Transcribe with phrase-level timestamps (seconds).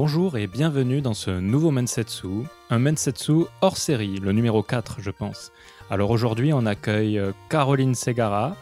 [0.00, 5.10] Bonjour et bienvenue dans ce nouveau Mensetsu, un Mensetsu hors série, le numéro 4 je
[5.10, 5.50] pense.
[5.90, 8.54] Alors aujourd'hui on accueille euh, Caroline Segara,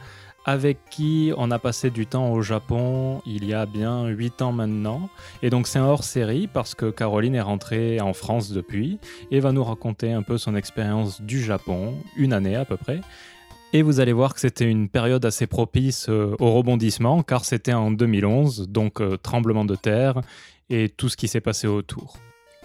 [0.47, 4.53] avec qui on a passé du temps au Japon il y a bien 8 ans
[4.53, 5.11] maintenant.
[5.43, 8.99] Et donc c'est un hors série parce que Caroline est rentrée en France depuis
[9.31, 13.03] et va nous raconter un peu son expérience du Japon, une année à peu près.
[13.75, 17.75] Et vous allez voir que c'était une période assez propice euh, au rebondissement car c'était
[17.75, 20.23] en 2011, donc euh, tremblement de terre
[20.71, 22.17] et tout ce qui s'est passé autour.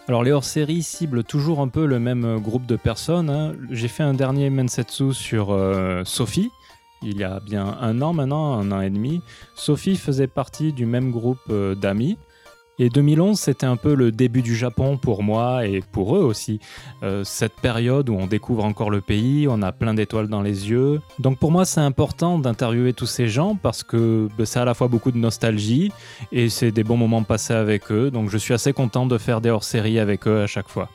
[0.07, 3.29] Alors les hors-séries ciblent toujours un peu le même euh, groupe de personnes.
[3.29, 3.53] hein.
[3.69, 6.49] J'ai fait un dernier Mensetsu sur euh, Sophie,
[7.03, 9.21] il y a bien un an maintenant, un an et demi.
[9.55, 12.17] Sophie faisait partie du même groupe euh, d'amis.
[12.83, 16.59] Et 2011, c'était un peu le début du Japon pour moi et pour eux aussi.
[17.03, 20.71] Euh, cette période où on découvre encore le pays, on a plein d'étoiles dans les
[20.71, 20.99] yeux.
[21.19, 24.73] Donc pour moi, c'est important d'interviewer tous ces gens parce que ben, c'est à la
[24.73, 25.91] fois beaucoup de nostalgie
[26.31, 28.09] et c'est des bons moments passés avec eux.
[28.09, 30.89] Donc je suis assez content de faire des hors-séries avec eux à chaque fois.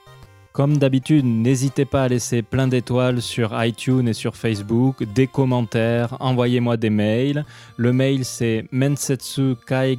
[0.51, 6.17] Comme d'habitude, n'hésitez pas à laisser plein d'étoiles sur iTunes et sur Facebook, des commentaires,
[6.19, 7.45] envoyez-moi des mails.
[7.77, 9.97] Le mail c'est mensetsuky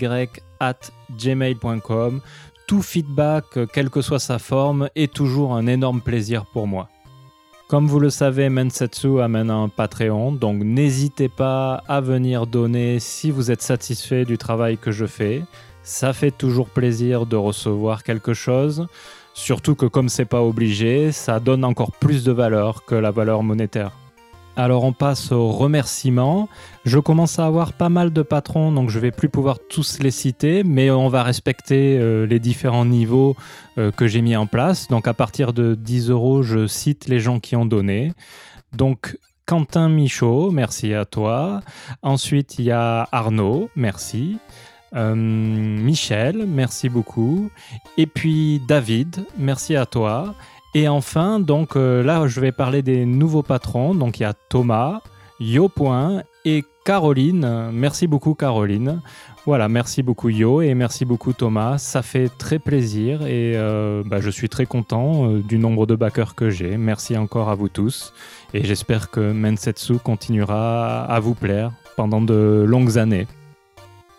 [0.59, 2.21] at gmail.com.
[2.67, 6.89] Tout feedback, euh, quelle que soit sa forme, est toujours un énorme plaisir pour moi.
[7.67, 13.29] Comme vous le savez, Mensetsu amène un Patreon, donc n'hésitez pas à venir donner si
[13.29, 15.43] vous êtes satisfait du travail que je fais.
[15.83, 18.87] Ça fait toujours plaisir de recevoir quelque chose.
[19.33, 23.43] Surtout que comme c'est pas obligé, ça donne encore plus de valeur que la valeur
[23.43, 23.91] monétaire.
[24.57, 26.49] Alors on passe aux remerciements.
[26.83, 30.09] Je commence à avoir pas mal de patrons, donc je vais plus pouvoir tous les
[30.09, 33.35] citer, mais on va respecter euh, les différents niveaux
[33.77, 34.87] euh, que j'ai mis en place.
[34.87, 38.13] Donc à partir de 10 euros, je cite les gens qui ont donné.
[38.75, 41.61] Donc Quentin Michaud, merci à toi.
[42.01, 44.39] Ensuite, il y a Arnaud, merci.
[44.95, 47.51] Euh, Michel, merci beaucoup.
[47.97, 50.33] Et puis David, merci à toi.
[50.73, 53.95] Et enfin, donc euh, là, je vais parler des nouveaux patrons.
[53.95, 55.01] Donc il y a Thomas,
[55.39, 55.71] Yo
[56.45, 57.69] et Caroline.
[57.71, 59.01] Merci beaucoup Caroline.
[59.45, 61.77] Voilà, merci beaucoup Yo et merci beaucoup Thomas.
[61.77, 65.95] Ça fait très plaisir et euh, bah, je suis très content euh, du nombre de
[65.95, 66.75] backers que j'ai.
[66.77, 68.13] Merci encore à vous tous
[68.53, 73.25] et j'espère que Mensetsu continuera à vous plaire pendant de longues années.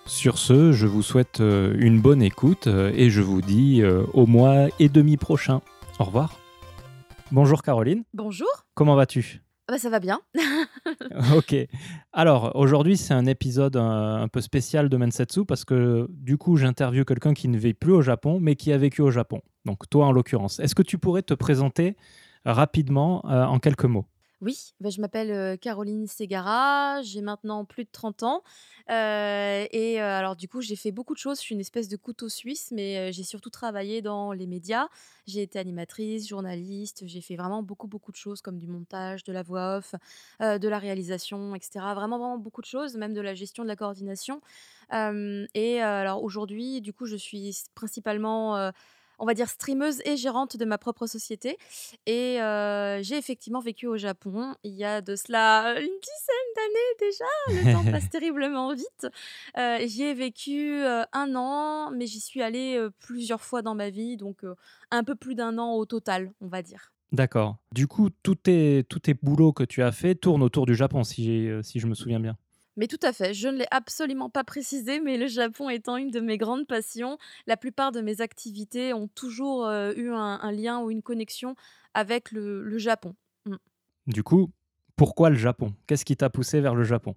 [0.07, 3.83] Sur ce, je vous souhaite une bonne écoute et je vous dis
[4.15, 5.61] au mois et demi prochain.
[5.99, 6.39] Au revoir.
[7.31, 9.43] Bonjour Caroline, Bonjour, comment vas-tu?
[9.67, 10.21] Ah bah ça va bien.
[11.37, 11.55] Ok.
[12.13, 16.57] Alors, aujourd'hui, c'est un épisode un, un peu spécial de Mensetsu parce que du coup,
[16.57, 19.43] j'interviewe quelqu'un qui ne vit plus au Japon, mais qui a vécu au Japon.
[19.67, 20.61] Donc, toi en l'occurrence.
[20.61, 21.97] Est-ce que tu pourrais te présenter
[22.45, 24.07] rapidement euh, en quelques mots?
[24.41, 28.45] Oui, bah, je m'appelle Caroline Segara, j'ai maintenant plus de 30 ans.
[28.89, 31.39] et alors du coup, j'ai fait beaucoup de choses.
[31.39, 34.87] Je suis une espèce de couteau suisse, mais j'ai surtout travaillé dans les médias.
[35.27, 39.33] J'ai été animatrice, journaliste, j'ai fait vraiment beaucoup, beaucoup de choses comme du montage, de
[39.33, 39.97] la voix off,
[40.41, 41.93] de la réalisation, etc.
[41.97, 44.41] Vraiment, vraiment beaucoup de choses, même de la gestion de la coordination.
[44.93, 48.71] Et alors aujourd'hui, du coup, je suis principalement...
[49.19, 51.59] on va dire streameuse et gérante de ma propre société.
[52.07, 57.11] Et euh, j'ai effectivement vécu au Japon il y a de cela une dizaine d'années
[57.11, 57.25] déjà.
[57.49, 59.07] Le temps passe terriblement vite.
[59.57, 63.91] Euh, j'y ai vécu euh, un an, mais j'y suis allée plusieurs fois dans ma
[63.91, 64.43] vie, donc
[64.91, 66.93] un peu plus d'un an au total, on va dire.
[67.11, 67.57] D'accord.
[67.73, 71.05] Du coup, tous tes, tous tes boulots que tu as fait tournent autour du Japon,
[71.05, 72.37] si je me souviens bien.
[72.79, 76.13] Mais tout à fait, je ne l'ai absolument pas précisé, mais le Japon étant une
[76.13, 77.19] de mes grandes passions,
[77.49, 81.57] la plupart de mes activités ont toujours euh, eu un, un lien ou une connexion
[81.93, 83.17] avec le, le Japon.
[83.47, 83.57] Mm.
[84.07, 84.51] Du coup,
[84.95, 85.75] pourquoi le Japon?
[85.89, 87.17] Qu'est-ce qui t'a poussé vers le Japon?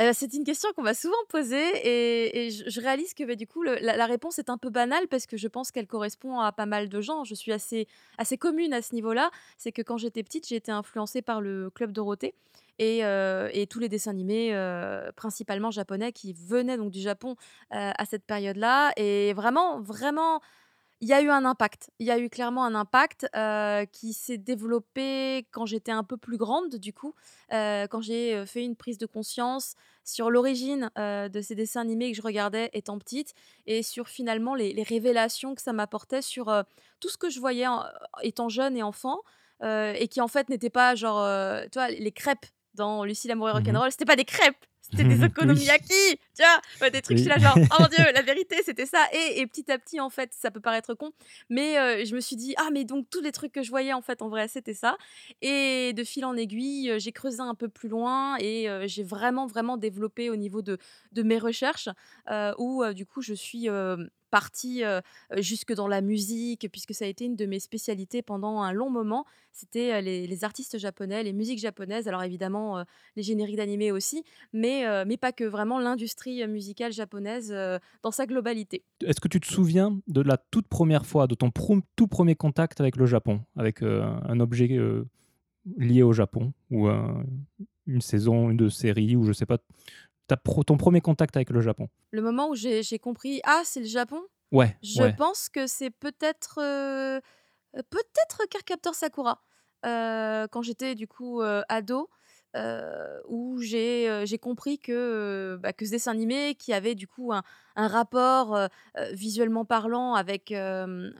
[0.00, 3.34] Euh, c'est une question qu'on m'a souvent posée et, et je, je réalise que bah,
[3.34, 5.86] du coup le- la, la réponse est un peu banale parce que je pense qu'elle
[5.86, 7.24] correspond à pas mal de gens.
[7.24, 9.30] Je suis assez, assez commune à ce niveau-là.
[9.58, 12.34] C'est que quand j'étais petite, j'ai été influencée par le Club Dorothée
[12.78, 17.36] et, euh, et tous les dessins animés, euh, principalement japonais, qui venaient donc du Japon
[17.72, 18.92] euh, à cette période-là.
[18.96, 20.40] Et vraiment, vraiment,
[21.00, 21.90] il y a eu un impact.
[21.98, 23.26] Il y a eu clairement un impact
[23.92, 27.14] qui s'est développé quand j'étais un peu plus grande, du coup,
[27.50, 29.74] quand j'ai fait une prise de conscience
[30.04, 33.34] sur l'origine de ces dessins animés que je regardais étant petite
[33.66, 36.52] et sur finalement les, révélations que ça m'apportait sur
[37.00, 37.66] tout ce que je voyais
[38.22, 39.22] étant jeune et enfant
[39.60, 41.26] et qui en fait n'étaient pas genre,
[41.72, 43.58] tu vois, les crêpes dans Lucie l'amour et Mhm.
[43.58, 45.26] rock'n'roll, c'était pas des crêpes, c'était des Oui.
[45.26, 46.18] okonomiyaki.
[46.36, 46.42] tu
[46.80, 49.04] vois, des trucs, je suis là genre, oh mon dieu, la vérité, c'était ça.
[49.12, 51.12] Et, et, petit à petit, en fait, ça peut paraître con,
[51.48, 53.92] mais euh, je me suis dit, ah, mais donc tous les trucs que je voyais,
[53.92, 54.96] en fait, en vrai, c'était ça.
[55.40, 59.02] Et de fil en aiguille, euh, j'ai creusé un peu plus loin et euh, j'ai
[59.04, 60.78] vraiment, vraiment développé au niveau de,
[61.12, 61.88] de mes recherches,
[62.58, 63.68] où du coup, je suis
[64.32, 64.82] partie
[65.36, 68.90] jusque dans la musique, puisque ça a été une de mes spécialités pendant un long
[68.90, 69.26] moment.
[69.52, 72.82] C'était les, artistes japonais, les musiques japonaises, alors évidemment
[73.16, 74.24] les génériques d'animés aussi,
[74.54, 77.54] mais, mais pas que, vraiment l'industrie musicale japonaise
[78.02, 78.82] dans sa globalité.
[79.04, 81.50] Est-ce que tu te souviens de la toute première fois, de ton
[81.94, 84.68] tout premier contact avec le Japon, avec un objet
[85.76, 86.88] lié au Japon, ou
[87.86, 89.58] une saison, une de série, ou je sais pas
[90.66, 94.22] ton premier contact avec le Japon Le moment où j'ai compris, ah, c'est le Japon?
[94.52, 94.76] Ouais.
[94.82, 97.20] Je pense que c'est peut-être euh,
[97.76, 99.42] euh, peut-être Cardcaptor Sakura.
[99.84, 102.08] Euh, quand j'étais du coup ado,
[103.28, 107.42] où j'ai compris que, bah, que ce dessin animé qui avait du coup un,
[107.76, 108.68] un rapport
[109.12, 110.54] visuellement parlant avec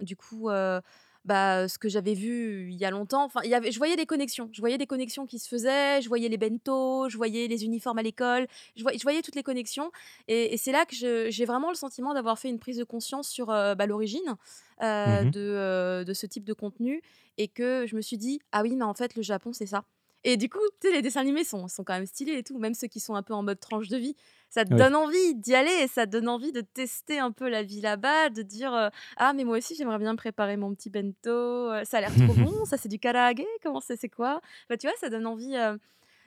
[0.02, 0.48] du coup
[1.24, 3.24] bah, ce que j'avais vu il y a longtemps.
[3.24, 4.48] Enfin, y avait, je voyais des connexions.
[4.52, 6.02] Je voyais des connexions qui se faisaient.
[6.02, 8.46] Je voyais les bento, je voyais les uniformes à l'école.
[8.76, 9.90] Je, voyais, je voyais toutes les connexions.
[10.28, 10.94] Et, c'est là que
[11.30, 14.36] j'ai vraiment le sentiment d'avoir fait une prise de conscience sur bah, l'origine
[14.80, 17.02] mmh de, de ce type de contenu.
[17.38, 19.84] Et que je me suis dit, ah oui, mais en fait, le Japon, c'est ça.
[20.24, 22.86] Et du coup, les dessins animés sont, sont quand même stylés et tout, même ceux
[22.86, 24.14] qui sont un peu en mode tranche de vie.
[24.52, 27.48] Ça te donne envie d'y aller et ça te donne envie de tester un peu
[27.48, 30.90] la vie là-bas, de dire euh, Ah, mais moi aussi, j'aimerais bien préparer mon petit
[30.90, 34.42] bento, ça a l'air trop bon, ça c'est du karaage, comment c'est, c'est quoi?
[34.68, 35.78] Enfin, Tu vois, ça donne envie euh,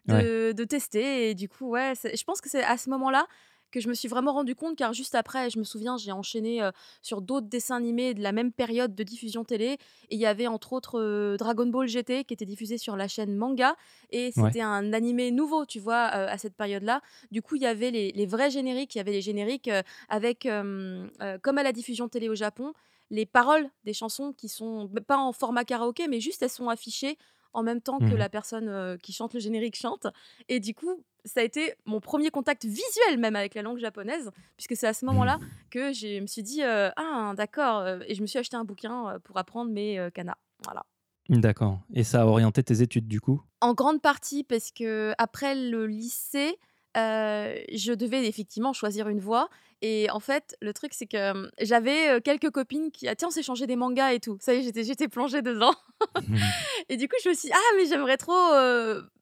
[0.07, 1.29] de, de, tester.
[1.29, 3.27] Et du coup, ouais, je pense que c'est à ce moment-là
[3.71, 6.67] que je me suis vraiment rendu compte car juste après, je me souviens, j'ai enchaîné
[7.01, 9.77] sur d'autres dessins animés de la même période de diffusion télé.
[10.09, 13.35] Et il y avait entre autres Dragon Ball GT qui était diffusé sur la chaîne
[13.35, 13.75] Manga.
[14.11, 17.01] Et c'était un animé nouveau, tu vois, à cette période-là.
[17.31, 19.69] Du coup, il y avait les, vrais génériques, il y avait les génériques
[20.09, 22.73] avec, comme à la diffusion télé au Japon,
[23.09, 27.17] les paroles des chansons qui sont pas en format karaoké, mais juste elles sont affichées
[27.55, 30.07] en même temps que mmh la personne qui chante le générique chante.
[30.47, 34.29] Et du coup, ça a été mon premier contact visuel même avec la langue japonaise,
[34.57, 35.47] puisque c'est à ce moment-là mmh.
[35.71, 39.37] que je me suis dit ah d'accord, et je me suis acheté un bouquin pour
[39.37, 40.37] apprendre mes kanas.
[40.63, 40.85] Voilà.
[41.29, 41.79] D'accord.
[41.93, 43.41] Et ça a orienté tes études du coup?
[43.59, 46.55] En grande partie parce que après le lycée,
[46.95, 49.49] je devais effectivement choisir une voie.
[49.87, 53.43] Et en fait, le truc, c'est que j'avais quelques copines qui, ah, tiens, on s'est
[53.43, 54.35] changé des mangas et tout.
[54.39, 55.75] Ça y est, j'étais, j'étais plongée dedans.
[56.89, 58.33] et du coup, je me suis dit, ah, mais j'aimerais trop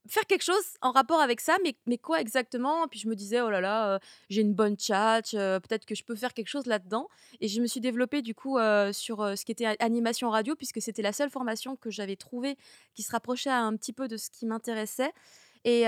[0.07, 2.88] faire quelque chose en rapport avec ça, mais, mais quoi exactement?
[2.88, 4.00] Puis je me disais, oh là là,
[4.30, 7.10] j'ai une bonne chat, peut-être que je peux faire quelque chose là-dedans.
[7.42, 8.57] Et je me suis développée du coup
[8.94, 12.57] sur ce qui était animation radio, puisque c'était la seule formation que j'avais trouvée
[12.94, 15.12] qui se rapprochait un petit peu de ce qui m'intéressait.
[15.65, 15.86] Et,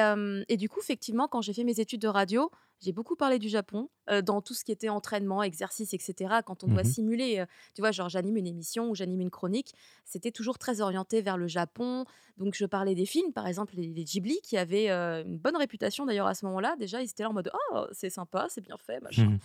[0.48, 2.50] et, du coup, effectivement, quand j'ai fait mes études de radio,
[2.82, 3.90] j'ai beaucoup parlé du Japon
[4.24, 6.36] dans tout ce qui était entraînement, exercice, etc.
[6.46, 9.74] Quand on doit mmh simuler, tu vois, genre j'anime une émission ou j'anime une chronique,
[10.04, 12.06] c'était toujours très orienté vers le Japon.
[12.38, 16.28] Donc je parlais des films, par exemple les, Ghibli, qui avaient une bonne réputation d'ailleurs
[16.28, 16.76] à ce moment-là.
[16.78, 19.38] Déjà, ils étaient là en mode oh c'est sympa, c'est bien fait, machin.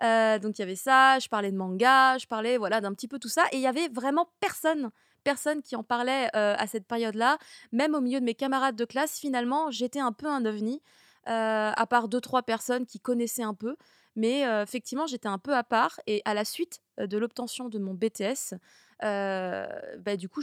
[0.00, 1.18] Mmh donc il y avait ça.
[1.18, 3.66] Je parlais de manga, je parlais voilà d'un petit peu tout ça, et il y
[3.66, 4.90] avait vraiment personne
[5.26, 7.38] personne qui en parlait à cette période-là.
[7.72, 10.80] Même au milieu de mes camarades de classe, finalement, j'étais un peu un ovni,
[11.24, 13.74] à part deux, trois personnes qui connaissaient un peu.
[14.14, 15.98] Mais effectivement, j'étais un peu à part.
[16.06, 18.54] Et à la suite de l'obtention de mon BTS,
[19.00, 20.42] bah, du coup,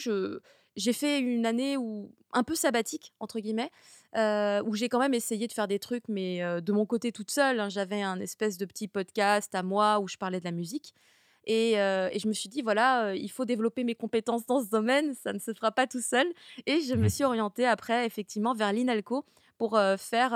[0.75, 3.71] j'ai fait une année où, un peu sabbatique, entre guillemets,
[4.65, 7.61] où j'ai quand même essayé de faire des trucs, mais de mon côté toute seule.
[7.61, 7.69] Hein.
[7.69, 10.93] J'avais un espèce de petit podcast à moi où je parlais de la musique.
[11.45, 15.33] Et, je me suis dit, voilà, il faut développer mes compétences dans ce domaine, ça
[15.33, 16.25] ne se fera pas tout seul.
[16.65, 17.09] Et je me mmh.
[17.09, 19.25] suis orientée après, effectivement, vers l'INALCO
[19.57, 20.33] pour faire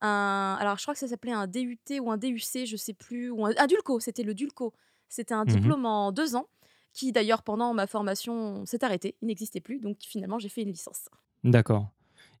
[0.00, 0.56] un.
[0.60, 3.44] Alors, je crois que ça s'appelait un DUT ou un DUC, je sais plus, ou
[3.46, 4.72] un, DULCO, c'était le DULCO.
[5.08, 6.46] C'était un mmh diplôme en deux ans,
[6.92, 9.80] qui d'ailleurs, pendant ma formation, s'est arrêté, il n'existait plus.
[9.80, 11.08] Donc, finalement, j'ai fait une licence.
[11.44, 11.88] D'accord.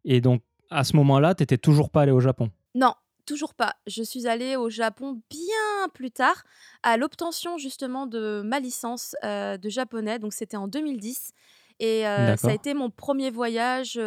[0.04, 2.50] Et donc, à ce moment-là, tu n'étais toujours pas allé au Japon?
[2.74, 2.94] Non,
[3.26, 3.74] toujours pas.
[3.86, 6.44] Je suis allée au Japon bien plus tard,
[6.82, 10.18] à l'obtention justement de ma licence de japonais.
[10.18, 11.32] Donc c'était en 2010.
[11.80, 12.02] Et
[12.36, 13.98] ça a été mon premier voyage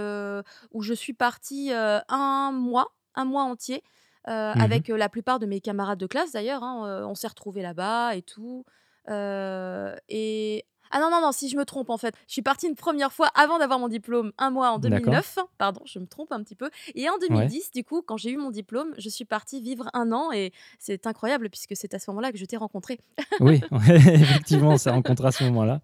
[0.72, 3.84] où je suis partie un mois, un mois entier,
[4.28, 6.64] mmh avec la plupart de mes camarades de classe d'ailleurs.
[6.64, 8.64] Hein, on s'est retrouvés là-bas et tout.
[9.10, 12.14] et ah non, non, non, si je me trompe en fait.
[12.28, 15.40] Je suis partie une première fois avant d'avoir mon diplôme, un mois en 2009.
[15.58, 16.70] Pardon, je me trompe un petit peu.
[16.94, 20.12] Et en 2010, du coup, quand j'ai eu mon diplôme, je suis partie vivre un
[20.12, 23.00] an et c'est incroyable puisque c'est à ce moment-là que je t'ai rencontré.
[23.40, 25.82] oui, effectivement, on s'est rencontré à ce moment-là.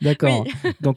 [0.00, 0.44] D'accord.
[0.80, 0.96] Donc,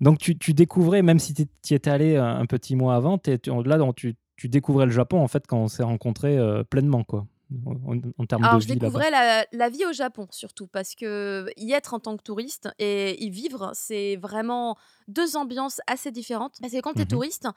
[0.00, 3.38] donc tu, tu, découvrais, même si tu y étais allé un petit mois avant, es,
[3.66, 7.26] là, tu, tu découvrais le Japon en fait quand on s'est rencontrés euh, pleinement, quoi.
[7.50, 11.46] En, termes Alors, de je vie découvrais la, la vie au Japon surtout parce que
[11.56, 14.76] y être en tant que touriste et y vivre, c'est vraiment
[15.06, 16.56] deux ambiances assez différentes.
[16.60, 17.08] Parce que quand tu es Mhm.
[17.08, 17.48] touriste,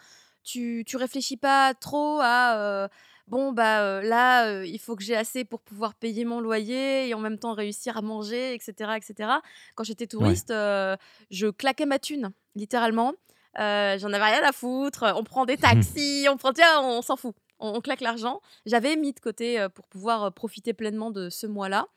[0.43, 2.87] tu, tu réfléchis pas trop à euh,
[3.27, 7.07] bon, bah euh, là, euh, il faut que j'ai assez pour pouvoir payer mon loyer
[7.09, 8.97] et en même temps réussir à manger, etc.
[8.97, 9.29] etc.
[9.75, 13.13] Quand j'étais touriste, je claquais ma thune, littéralement.
[13.57, 15.13] J'en avais rien à foutre.
[15.15, 17.35] On prend des taxis, on prend, tiens, on s'en fout.
[17.61, 18.41] On, claque l'argent.
[18.65, 21.87] J'avais mis de côté euh, pour pouvoir euh, profiter pleinement de ce mois-là.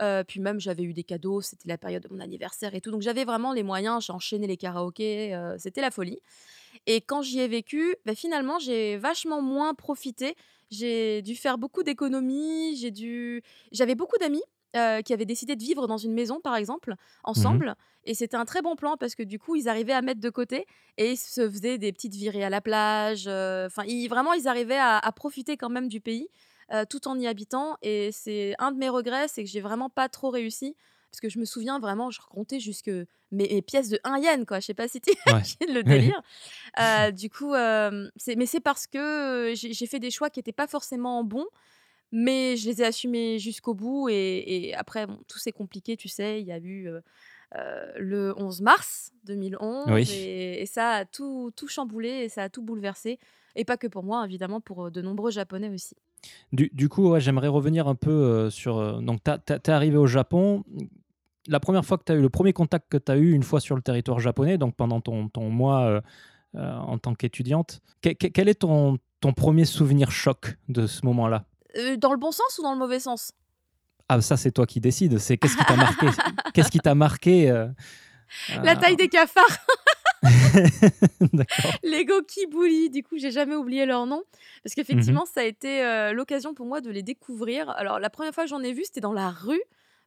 [0.00, 2.90] Euh, puis même, j'avais eu des cadeaux, c'était la période de mon anniversaire et tout.
[2.90, 6.18] Donc j'avais vraiment les moyens, j'ai enchaîné les karaokés, c'était la folie.
[6.86, 10.34] Et quand j'y ai vécu, bah, finalement, j'ai vachement moins profité.
[10.70, 13.42] J'ai dû faire beaucoup d'économies, j'ai dû...
[13.70, 14.42] J'avais beaucoup d'amis
[14.76, 16.96] euh, qui avaient décidé de vivre dans une maison, par exemple, Mhm.
[17.24, 17.74] ensemble.
[18.04, 20.30] Et c'était un très bon plan parce que du coup, ils arrivaient à mettre de
[20.30, 20.66] côté
[20.98, 23.24] et ils se faisaient des petites virées à la plage.
[23.28, 26.28] euh, Enfin, vraiment, ils arrivaient à, à profiter quand même du pays
[26.72, 27.76] euh, tout en y habitant.
[27.82, 30.74] Et c'est un de mes regrets, c'est que j'ai vraiment pas trop réussi.
[31.10, 34.46] Parce que je me souviens vraiment, je comptais jusque mes, mes pièces de un yen,
[34.46, 34.60] quoi.
[34.60, 35.42] Je sais pas si tu Ouais.
[35.68, 36.22] le délire.
[37.12, 41.46] Du coup, mais c'est parce que, j'ai fait des choix qui étaient pas forcément bons,
[42.12, 46.08] mais je les ai assumés jusqu'au bout et et après bon, tout s'est compliqué, tu
[46.08, 46.40] sais.
[46.40, 46.88] Il y a eu,
[47.98, 50.08] le 11 mars 2011 Oui.
[50.10, 53.18] et et ça a tout tout chamboulé et ça a tout bouleversé
[53.56, 55.94] et pas que pour moi, évidemment, pour, de nombreux Japonais aussi.
[56.52, 58.78] Du, du coup, ouais, j'aimerais revenir un peu euh, sur.
[58.78, 60.64] euh, donc, tu es arrivé au Japon.
[61.48, 63.42] La première fois que tu as eu, le premier contact que tu as eu une
[63.42, 66.00] fois sur le territoire japonais, donc pendant ton, ton mois
[66.54, 71.44] en tant qu'étudiante, que- que- quel est ton, ton premier souvenir choc de ce moment-là?
[71.76, 73.32] Heu, dans le bon sens ou dans le mauvais sens?
[74.08, 75.18] Ah, ça, c'est toi qui décides.
[75.18, 76.06] C'est qu'est-ce qui t'a marqué?
[76.52, 77.68] Qu'est-ce qui t'a marqué euh,
[78.62, 79.58] La euh, taille des cafards!
[81.82, 84.22] Les Gokibuli, du coup, j'ai jamais oublié leur nom
[84.62, 84.84] parce Mhm.
[84.84, 87.70] qu'effectivement, ça a été, l'occasion pour moi de les découvrir.
[87.70, 89.62] Alors la première fois que j'en ai vu, c'était dans la rue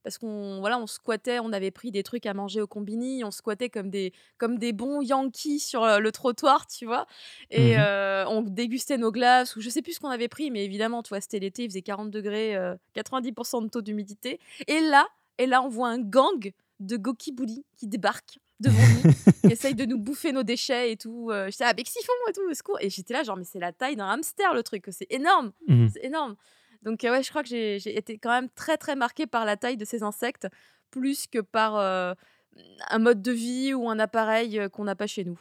[0.06, 3.32] parce qu'on voilà, on squattait, on avait pris des trucs à manger au combini, on
[3.32, 7.08] squattait comme des comme des bons Yankees sur, le trottoir, tu vois?
[7.50, 7.82] Et Mhm.
[7.82, 11.02] heu, on dégustait nos glaces ou je sais plus ce qu'on avait pris, mais évidemment,
[11.02, 15.08] tu vois, c'était l'été, il faisait 40 degrés, heu, 90% de taux d'humidité et là
[15.40, 19.02] et là, on voit un gang de Gokibuli qui débarque devant nous
[19.44, 21.30] qui essaye de nous bouffer nos déchets et tout.
[21.32, 22.78] Euh, j'étais à Bexifon et tout, au secours?
[22.80, 25.90] Et j'étais là, genre, mais c'est la taille d'un hamster le truc, c'est énorme, Mhm.
[25.92, 26.36] c'est énorme.
[26.86, 29.58] Donc, euh, ouais, je crois que j'ai été quand même très, très marquée par la
[29.58, 30.48] taille de ces insectes,
[30.92, 32.14] plus que par euh,
[32.90, 35.40] un mode de vie ou un appareil euh, qu'on n'a pas chez nous.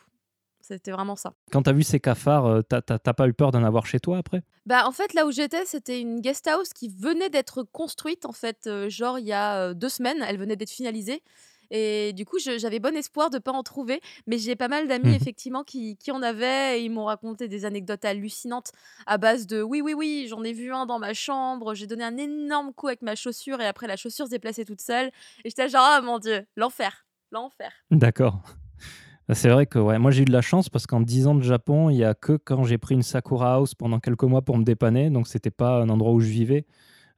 [0.60, 1.34] C'était vraiment ça.
[1.52, 4.00] Quand tu as vu ces cafards, t'as t'as- t'as pas eu peur d'en avoir chez
[4.00, 4.42] toi après?
[4.64, 8.32] Bah, en fait, là où j'étais, c'était une guest house qui venait d'être construite, en
[8.32, 11.22] fait, genre il y a deux semaines, elle venait d'être finalisée.
[11.76, 15.08] Et du coup, j'avais bon espoir de pas en trouver, mais j'ai pas mal d'amis
[15.08, 15.16] Mhm.
[15.16, 18.70] effectivement qui, qui en avaient et ils m'ont raconté des anecdotes hallucinantes
[19.06, 22.04] à base de oui, oui, oui, j'en ai vu un dans ma chambre, j'ai donné
[22.04, 25.08] un énorme coup avec ma chaussure et après la chaussure s'est déplacée toute seule.
[25.44, 27.72] Et j'étais genre, ah mon dieu, l'enfer, l'enfer.
[27.90, 28.40] D'accord.
[29.28, 31.34] Bah, C'est vrai que ouais, moi j'ai eu de la chance parce qu'en 10 ans
[31.34, 34.42] de Japon, il y a que quand j'ai pris une Sakura House pendant quelques mois
[34.42, 36.66] pour me dépanner, donc c'était pas un endroit où je vivais,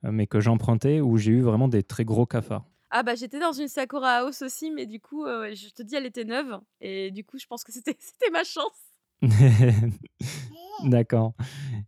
[0.05, 2.67] euh, mais que j'empruntais, où j'ai eu vraiment des très gros cafards.
[2.91, 5.97] Ah bah j'étais dans une Sakura House aussi, mais du coup, euh, je te dis,
[5.97, 6.59] elle était neuve.
[6.81, 8.87] Et du coup, je pense que c'était c'était ma chance.
[10.85, 11.35] D'accord.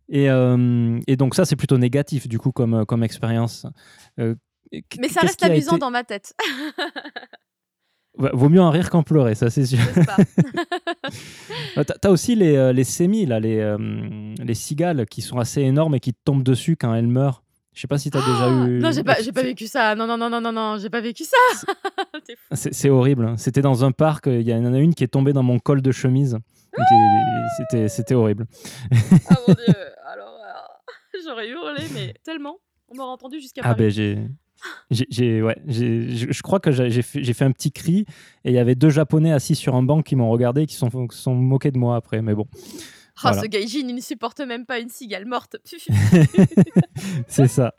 [0.09, 3.65] Et, euh, et donc ça c'est plutôt négatif du coup comme, euh, comme expérience.
[4.19, 4.35] Euh,
[4.99, 5.79] Mais ça reste amusant été...
[5.79, 6.33] dans ma tête,
[8.17, 9.79] Ouais, Vaut mieux en rire qu'en pleurer, ça c'est sûr.
[11.77, 13.75] Euh, T'as aussi les, les sémis, là, les,
[14.39, 17.43] les cigales qui sont assez énormes et qui tombent dessus quand elles meurent.
[17.79, 18.81] Je sais pas si t'as déjà Ah non, eu.
[18.93, 19.95] j'ai pas, j'ai pas c'est- vécu ça.
[19.95, 21.37] Non, non, non, non, non, non, j'ai pas vécu ça.
[22.51, 23.25] C'est horrible.
[23.25, 23.37] hein.
[23.37, 25.81] C'était dans un parc, il y en a une qui est tombée dans mon col
[25.81, 26.37] de chemise.
[27.87, 28.47] C'était horrible.
[29.29, 29.63] Ah mon dieu.
[30.11, 32.57] Alors, euh, j'aurais hurlé, mais tellement.
[32.89, 34.17] On m'aurait entendu jusqu'à Ah ben j'ai.
[34.91, 37.99] j'ai- ouais, je crois que j'ai fait, fait un petit cri
[38.43, 40.75] et il y avait deux Japonais assis sur un banc qui m'ont regardé et qui
[40.75, 42.21] sont, qui sont moqués de moi après.
[42.21, 42.45] Mais bon,
[43.21, 43.41] Voilà.
[43.41, 45.57] ce gaijin, il ne supporte même pas une cigale morte.
[47.27, 47.73] c'est ça.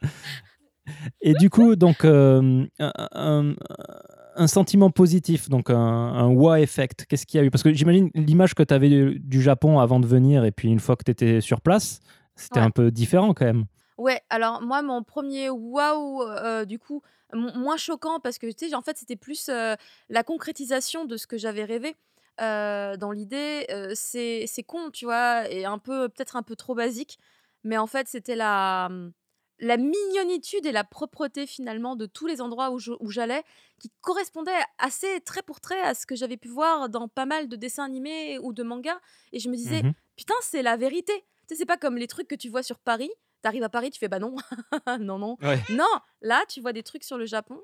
[1.20, 7.38] Et du coup, donc, euh, un, sentiment positif, donc un, un wow effect, qu'est-ce qu'il
[7.38, 7.50] y a eu?
[7.50, 10.68] Parce que j'imagine l'image que tu avais du, du Japon avant de venir et puis
[10.68, 12.00] une fois que tu étais sur place,
[12.34, 12.66] c'était Ouais.
[12.66, 13.64] un peu différent quand même.
[13.98, 17.02] Ouais, alors moi, mon premier waouh, heu, du coup,
[17.34, 19.76] mo moins choquant parce que, tu sais, en fait, c'était plus, heu,
[20.08, 21.96] la concrétisation de ce que j'avais rêvé.
[22.38, 25.48] Dans l'idée, heu, c'est c'est con, tu vois?
[25.50, 27.18] Et un peu peut-être un peu trop basique,
[27.64, 29.12] mais en fait, c'était la, mmh,
[29.60, 33.42] la mignonitude et la propreté finalement de tous les endroits où j'allais,
[33.80, 37.48] qui correspondaient assez trait pour trait à ce que j'avais pu voir dans pas mal
[37.48, 38.98] de dessins animés ou de mangas
[39.32, 39.94] et je me disais: Mhm.
[40.16, 41.12] «Putain, c'est la vérité».
[41.48, 43.10] Tu sais, c'est pas comme les trucs que tu vois sur Paris
[43.42, 44.36] T'arrives à Paris, tu fais bah non,
[45.00, 45.38] non, non.
[45.42, 45.60] Ouais.
[45.68, 45.88] Non,
[46.20, 47.58] là, tu vois des trucs sur le Japon.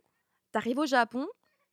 [0.53, 1.27] T'arrives au Japon,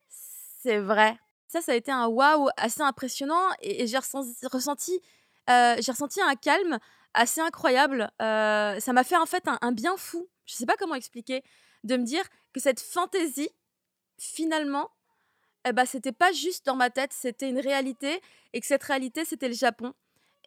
[0.08, 1.18] c'est vrai.
[1.54, 5.00] Ça, ça a été un waouh assez impressionnant et, j'ai ressenti,
[5.48, 6.80] euh, ressenti un calme
[7.12, 8.10] assez incroyable.
[8.20, 10.28] Euh, ça m'a fait en fait un, bien fou.
[10.46, 11.44] Je sais pas comment expliquer.
[11.84, 13.50] De me dire que cette fantaisie,
[14.18, 14.90] finalement,
[15.64, 18.20] eh ben, c'était pas juste dans ma tête, c'était une réalité
[18.52, 19.94] et que cette réalité, c'était le Japon.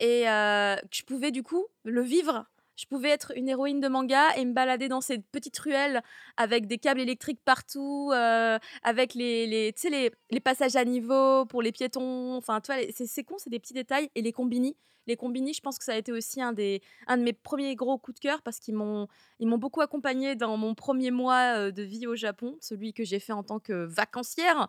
[0.01, 2.45] Et euh, que je pouvais du coup le vivre.
[2.77, 6.03] Je pouvais être une héroïne de manga et me balader dans ces petites ruelles
[6.38, 11.63] avec des câbles électriques partout, euh, avec les, les, les, les passages à niveau pour
[11.63, 12.36] les piétons.
[12.36, 12.62] Enfin,
[12.93, 14.12] c'est con, c'est des petits détails.
[14.13, 14.77] Et les combini.
[15.07, 17.75] Les combini, je pense que ça a été aussi un, des, un de mes premiers
[17.75, 19.07] gros coups de cœur parce qu'ils m'ont
[19.39, 23.34] beaucoup accompagnée dans mon premier mois euh, de vie au Japon, celui que j'ai fait
[23.34, 24.67] en tant que vacancière.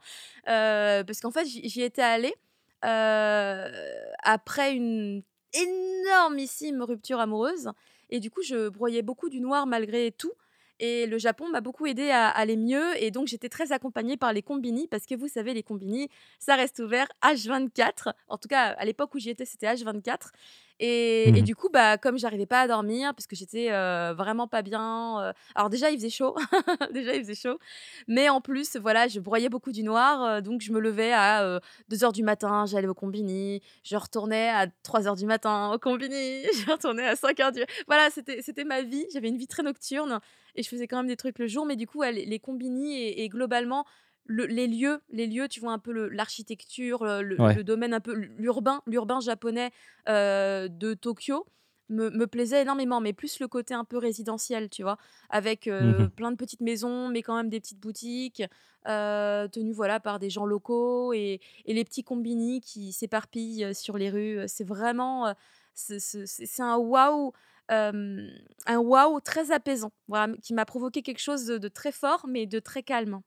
[0.49, 2.35] Euh, parce qu'en fait, j'y étais allée
[2.81, 5.23] après une
[5.53, 7.71] énormissime rupture amoureuse.
[8.11, 10.33] Et du coup, je broyais beaucoup du noir malgré tout.
[10.81, 13.03] Et le Japon m'a beaucoup aidé à aller mieux.
[13.03, 16.55] Et donc, j'étais très accompagnée par les combini parce que vous savez, les combini, ça
[16.55, 18.13] reste ouvert H24.
[18.29, 20.31] En tout cas, à l'époque où j'y étais, c'était H24.
[20.81, 21.43] Et, et Mhm.
[21.43, 25.21] du coup, bah, comme j'arrivais pas à dormir parce que j'étais euh, vraiment pas bien.
[25.23, 26.37] euh, alors, déjà, il faisait chaud.
[26.93, 27.59] déjà, il faisait chaud.
[28.07, 30.23] Mais en plus, voilà, je broyais beaucoup du noir.
[30.23, 33.61] euh, donc, je me levais à 2h du matin, j'allais au combini.
[33.83, 36.43] Je retournais à 3h du matin au combini.
[36.53, 39.07] Je retournais à 5h du Voilà, c'était c'était ma vie.
[39.13, 40.21] J'avais une vie très nocturne
[40.55, 41.67] et je faisais quand même des trucs le jour.
[41.67, 43.85] Mais du coup, ouais, les, les combini et, et globalement,
[44.29, 47.55] le- les lieux, les lieux, tu vois un peu l'architecture, le, le- Ouais.
[47.55, 49.71] le domaine un peu l'urbain, l'urbain japonais
[50.09, 51.47] euh, de Tokyo
[51.89, 54.99] me, me plaisait énormément, mais plus le côté un peu résidentiel, tu vois,
[55.31, 56.11] avec euh, Mhm.
[56.11, 58.43] plein de petites maisons, mais quand même des petites boutiques,
[58.87, 63.97] euh, tenues voilà par des gens locaux et, et les petits combini qui s'éparpillent sur
[63.99, 64.41] les rues.
[64.47, 65.35] C'est vraiment,
[65.75, 67.33] c'est un waouh,
[67.69, 72.47] un waouh très apaisant, voilà, qui m'a provoqué quelque chose de, de très fort, mais
[72.47, 73.21] de très calme.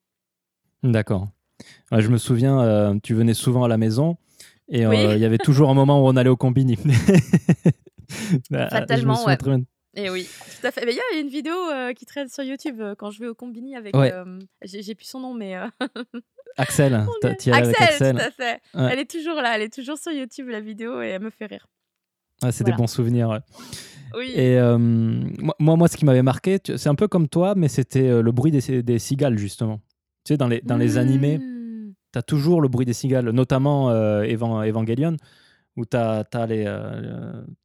[0.83, 1.29] D'accord.
[1.91, 4.17] Ouais, je me souviens, euh, tu venais souvent à la maison
[4.69, 6.77] et Oui, euh, il y avait toujours un moment où on allait au combini.
[8.49, 9.37] Bah, me fatalement, ouais.
[9.37, 9.57] très.
[9.95, 10.27] Et oui,
[10.59, 10.85] tout à fait.
[10.85, 13.33] Mais il y a une vidéo euh, qui traîne sur YouTube quand je vais au
[13.35, 13.95] combini avec.
[13.95, 14.13] Ouais,
[14.63, 15.55] j'ai plus son nom, mais.
[16.57, 17.47] Axel, avec
[17.81, 18.61] Axel, tout à fait.
[18.73, 18.89] Ouais.
[18.91, 21.45] Elle est toujours là, elle est toujours sur YouTube, la vidéo, et elle me fait
[21.45, 21.67] rire.
[22.43, 23.29] Ouais, c'est des bons souvenirs.
[23.29, 23.39] ouais.
[24.17, 24.31] Oui.
[24.35, 28.21] Et euh, moi, moi, ce qui m'avait marqué, c'est un peu comme toi, mais c'était
[28.21, 29.79] le bruit des, des cigales, justement.
[30.23, 31.93] Tu sais, dans les, dans les animés, Mmh.
[32.13, 35.17] tu as toujours le bruit des cigales, notamment euh, Evan- Evangelion,
[35.77, 36.23] où tu as,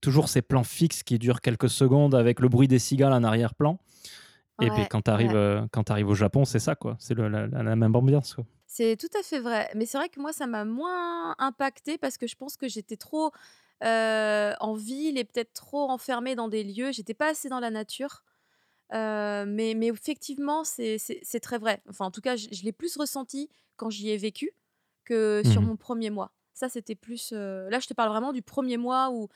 [0.00, 3.78] toujours ces plans fixes qui durent quelques secondes avec le bruit des cigales en arrière-plan.
[4.62, 6.02] Et puis quand tu arrives, ouais.
[6.04, 6.96] au Japon, c'est ça, quoi.
[6.98, 8.44] C'est la, la- même ambiance, quoi.
[8.66, 9.68] C'est tout à fait vrai.
[9.74, 12.96] Mais c'est vrai que moi, ça m'a moins impacté parce que je pense que j'étais
[12.96, 13.32] trop
[13.84, 16.90] euh, en ville et peut-être trop enfermée dans des lieux.
[16.92, 18.22] J'étais pas assez dans la nature.
[18.92, 21.82] Euh, mais, mais effectivement, c'est très vrai.
[21.88, 24.52] Enfin, en tout cas, je, je l'ai plus ressenti quand j'y ai vécu
[25.04, 25.68] que sur Mhm.
[25.68, 26.32] mon premier mois.
[26.54, 27.30] Ça, c'était plus.
[27.32, 29.28] euh, Là, je te parle vraiment du premier mois où,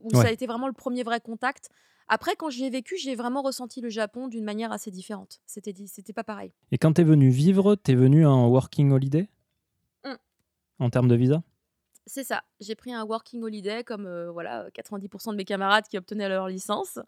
[0.00, 1.70] où ça a été vraiment le premier vrai contact.
[2.08, 5.40] Après, quand j'y ai vécu, j'ai vraiment ressenti le Japon d'une manière assez différente.
[5.46, 6.52] C'était c'était pas pareil.
[6.70, 9.28] Et quand tu es venu vivre, tu es venu en working holiday?
[10.04, 10.14] Mm.
[10.78, 11.42] en termes de visa?
[12.06, 12.44] C'est ça.
[12.60, 16.46] J'ai pris un working holiday comme euh, voilà 90% de mes camarades qui obtenaient leur
[16.46, 17.00] licence.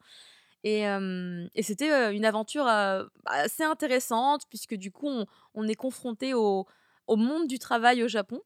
[0.65, 6.67] Et, et c'était une aventure assez intéressante puisque du coup on, on est confronté au,
[7.07, 8.41] au monde du travail au Japon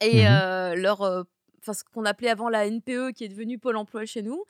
[0.00, 4.04] et euh, leur, enfin ce qu'on appelait avant la NPE qui est devenue Pôle Emploi
[4.04, 4.44] chez nous,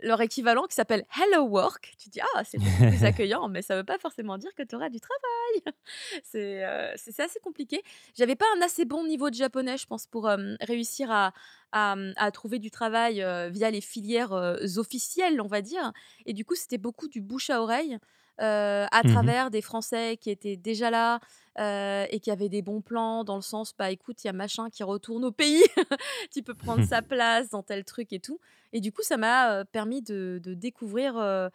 [0.00, 1.94] leur équivalent qui s'appelle Hello Work.
[1.98, 4.88] Tu dis ah c'est plus accueillant, mais ça veut pas forcément dire que tu auras
[4.88, 5.74] du travail.
[6.22, 7.82] c'est euh, assez compliqué.
[8.14, 11.32] J'avais pas un assez bon niveau de japonais, je pense, pour euh, réussir à,
[11.72, 15.92] à, à trouver du travail euh, via les filières euh, officielles, on va dire.
[16.24, 17.98] Et du coup, c'était beaucoup du bouche à oreille.
[18.40, 19.12] Euh, à Mhm.
[19.12, 21.20] travers des Français qui étaient déjà là
[21.58, 24.34] euh, et qui avaient des bons plans dans le sens, bah écoute, il y a
[24.34, 25.62] machin qui retourne au pays,
[26.32, 28.38] tu peux prendre sa place dans tel truc et tout.
[28.72, 31.48] Et du coup, ça m'a euh, permis de, de découvrir euh,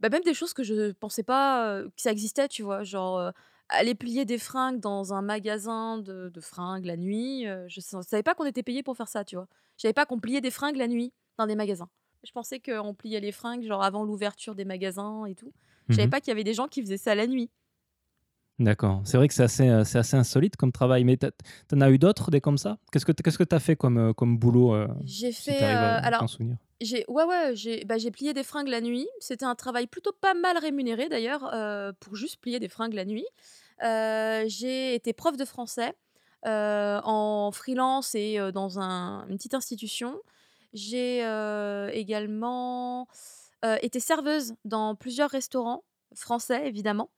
[0.00, 2.82] bah, même des choses que je pensais pas que ça existait, tu vois.
[2.84, 3.32] Genre,
[3.68, 7.46] aller plier des fringues dans un magasin de, de fringues la nuit.
[7.68, 9.48] je sa- savais pas qu'on était payé pour faire ça, tu vois.
[9.76, 11.88] Je savais pas qu'on pliait des fringues la nuit dans des magasins.
[12.24, 15.52] Je pensais qu'on pliait les fringues genre avant l'ouverture des magasins et tout.
[15.88, 16.10] Je savais Mhm.
[16.10, 17.50] pas qu'il y avait des gens qui faisaient ça la nuit.
[18.58, 19.02] D'accord.
[19.04, 22.30] C'est vrai que c'est assez, euh, assez insolite comme travail, mais t'en as eu d'autres,
[22.30, 22.78] des comme ça?
[22.92, 25.62] Qu'est-ce que qu'est-ce que t'as fait comme, euh, comme boulot, euh, J'ai si fait.
[25.64, 26.58] à alors, souvenir?
[26.80, 27.04] j'ai.
[27.08, 29.08] Ouais, ouais, j'ai bah, j'ai plié des fringues la nuit.
[29.20, 31.50] C'était un travail plutôt pas mal rémunéré d'ailleurs,
[32.00, 33.26] pour juste plier des fringues la nuit.
[33.80, 35.94] J'ai été prof de français
[36.44, 40.20] en freelance et dans un- une petite institution.
[40.72, 41.18] J'ai
[41.94, 43.08] également
[43.64, 47.10] heu, été serveuse dans plusieurs restaurants français, évidemment.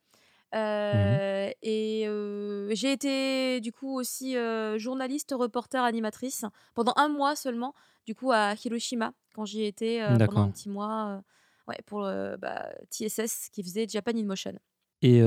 [0.93, 7.09] Mmh Heu et heu, j'ai été du coup aussi, heu, journaliste, reporter, animatrice pendant un
[7.09, 7.75] mois seulement,
[8.07, 11.23] du coup à Hiroshima quand j'y étais, pendant un petit mois,
[11.69, 14.55] ouais pour, heu, bah, TSS qui faisait Japan in Motion.
[15.03, 15.21] Et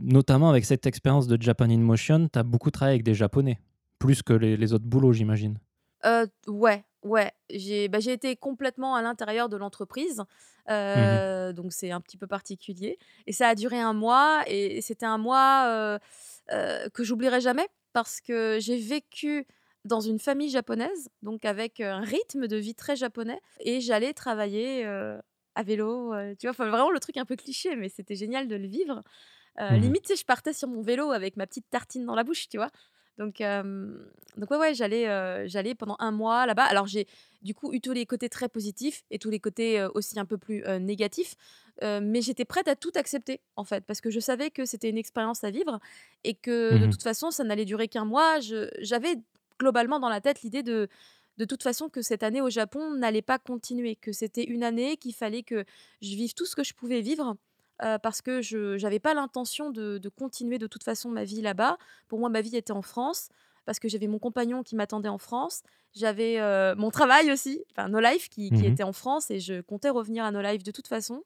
[0.00, 3.60] notamment avec cette expérience de Japan in Motion, tu as beaucoup travaillé avec des Japonais?
[3.98, 5.58] Plus que les les autres boulots, j'imagine?
[6.46, 10.22] Ouais, ouais, j'ai bah, j'ai été complètement à l'intérieur de l'entreprise,
[10.68, 15.06] Mmh donc c'est un petit peu particulier et ça a duré un mois et c'était
[15.06, 15.98] un mois,
[16.48, 19.46] que j'oublierai jamais parce que j'ai vécu
[19.84, 24.84] dans une famille japonaise, donc avec, un rythme de vie très japonais et j'allais travailler,
[24.84, 26.50] à vélo, tu vois?
[26.50, 29.02] Enfin, vraiment le truc un peu cliché, mais c'était génial de le vivre.
[29.58, 32.58] Mmh limite, je partais sur mon vélo avec ma petite tartine dans la bouche, tu
[32.58, 32.70] vois?
[33.18, 33.98] Donc hem,
[34.36, 36.64] donc ouais, ouais, j'allais, pendant un mois là-bas.
[36.64, 37.06] Alors j'ai,
[37.42, 40.36] du coup, eu tous les côtés très positifs et tous les côtés, aussi un peu
[40.36, 41.34] plus, négatifs,
[41.82, 44.98] mais j'étais prête à tout accepter, en fait, parce que je savais que c'était une
[44.98, 45.80] expérience à vivre
[46.24, 48.40] et que de Mmh toute façon, ça n'allait durer qu'un mois.
[48.80, 49.16] J'avais
[49.58, 50.88] globalement dans la tête l'idée de
[51.38, 54.96] de toute façon que cette année au Japon n'allait pas continuer, que c'était une année,
[54.96, 55.64] qu'il fallait que
[56.00, 57.36] je vive tout ce que je pouvais vivre
[57.84, 61.42] heu, parce que je j'avais pas l'intention de de continuer de toute façon ma vie
[61.42, 61.78] là-bas.
[62.08, 63.28] Pour moi, ma vie était en France,
[63.64, 65.62] parce que j'avais mon compagnon qui m'attendait en France.
[65.94, 69.40] J'avais, heu, mon travail aussi, enfin No Life qui qui Mmh était en France et
[69.40, 71.22] je comptais revenir à No Life de toute façon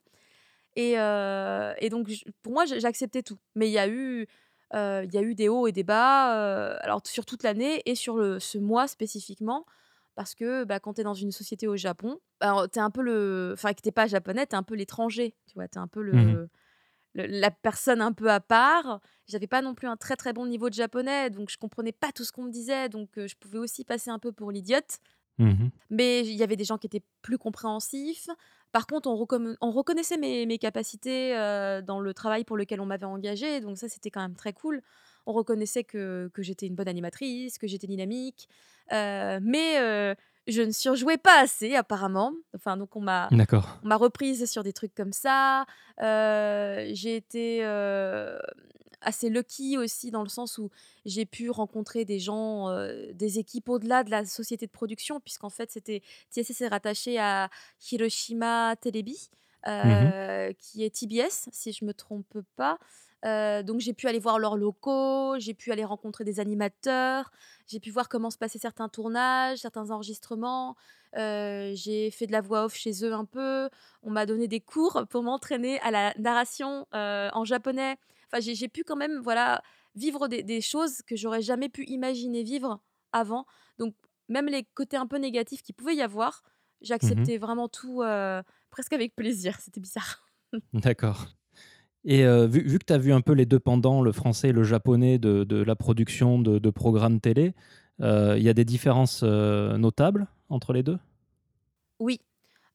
[0.75, 2.09] et et donc
[2.43, 3.37] pour moi, j'acceptais tout.
[3.55, 4.27] Mais il y a eu,
[4.73, 7.95] heu, il y a eu des hauts et des bas, alors sur toute l'année et
[7.95, 9.65] sur le ce mois spécifiquement
[10.21, 13.01] parce que, bah, quand tu es dans une société au Japon, tu es un peu
[13.01, 15.67] le enfin que tu pas japonais, tu es un peu l'étranger, tu vois?
[15.67, 16.47] Tu es un peu Mmh
[17.13, 19.01] le la personne un peu à part.
[19.27, 22.11] J'avais pas non plus un très, très bon niveau de japonais, donc je comprenais pas
[22.11, 24.99] tout ce qu'on me disait, donc je pouvais aussi passer un peu pour l'idiote.
[25.39, 28.29] Mmh Mais il y avait des gens qui étaient plus compréhensifs.
[28.71, 31.33] Par contre, on reconnaissait mes mes capacités,
[31.83, 34.83] dans le travail pour lequel on m'avait engagée, donc ça, c'était quand même très cool.
[35.25, 38.47] On reconnaissait que que j'étais une bonne animatrice, que j'étais dynamique,
[38.91, 40.15] heu, mais heu,
[40.47, 42.33] je ne surjouais pas assez apparemment.
[42.55, 43.27] Enfin, donc on m'a
[43.83, 45.65] on m'a reprise sur des trucs comme ça.
[46.01, 47.63] Heu, j'ai été,
[49.01, 50.69] assez lucky aussi dans le sens où
[51.05, 52.69] j'ai pu rencontrer des gens,
[53.13, 57.49] des équipes au-delà de la société de production puisqu'en fait c'était TSS est rattaché à
[57.91, 59.29] Hiroshima Telebi,
[59.65, 62.79] Mmh qui est TBS si je me trompe pas.
[63.23, 67.31] Donc j'ai pu aller voir leurs locaux, j'ai pu aller rencontrer des animateurs,
[67.67, 70.75] j'ai pu voir comment se passaient certains tournages, certains enregistrements.
[71.13, 73.69] J'ai fait de la voix off chez eux un peu.
[74.01, 77.97] On m'a donné des cours pour m'entraîner à la narration, en japonais.
[78.31, 79.61] Enfin, j'ai pu quand même, voilà,
[79.95, 82.79] vivre des des choses que j'aurais jamais pu imaginer vivre
[83.11, 83.45] avant.
[83.77, 83.93] Donc
[84.29, 86.43] même les côtés un peu négatifs qu'il pouvait y avoir,
[87.01, 88.01] Mmh j'acceptais vraiment tout,
[88.69, 89.59] presque avec plaisir.
[89.59, 90.25] C'était bizarre.
[90.73, 91.27] D'accord.
[92.05, 94.51] Et heu, vu que tu as vu un peu les 2 pendants, le français et
[94.53, 97.53] le japonais de la production de programmes télé,
[97.99, 100.97] il y a des différences, heu, notables entre les 2?
[101.99, 102.19] Oui.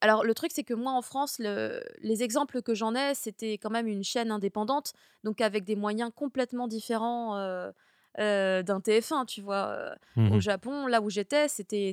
[0.02, 3.54] Alors le truc, c'est que moi en France, le les exemples que j'en ai, c'était
[3.58, 4.92] quand même une chaîne indépendante,
[5.24, 7.36] donc avec des moyens complètement différents,
[8.18, 9.74] heu, d'un TF1, tu vois?
[9.94, 9.94] Heu,
[10.28, 11.92] au Mmh Japon, là où j'étais, c'était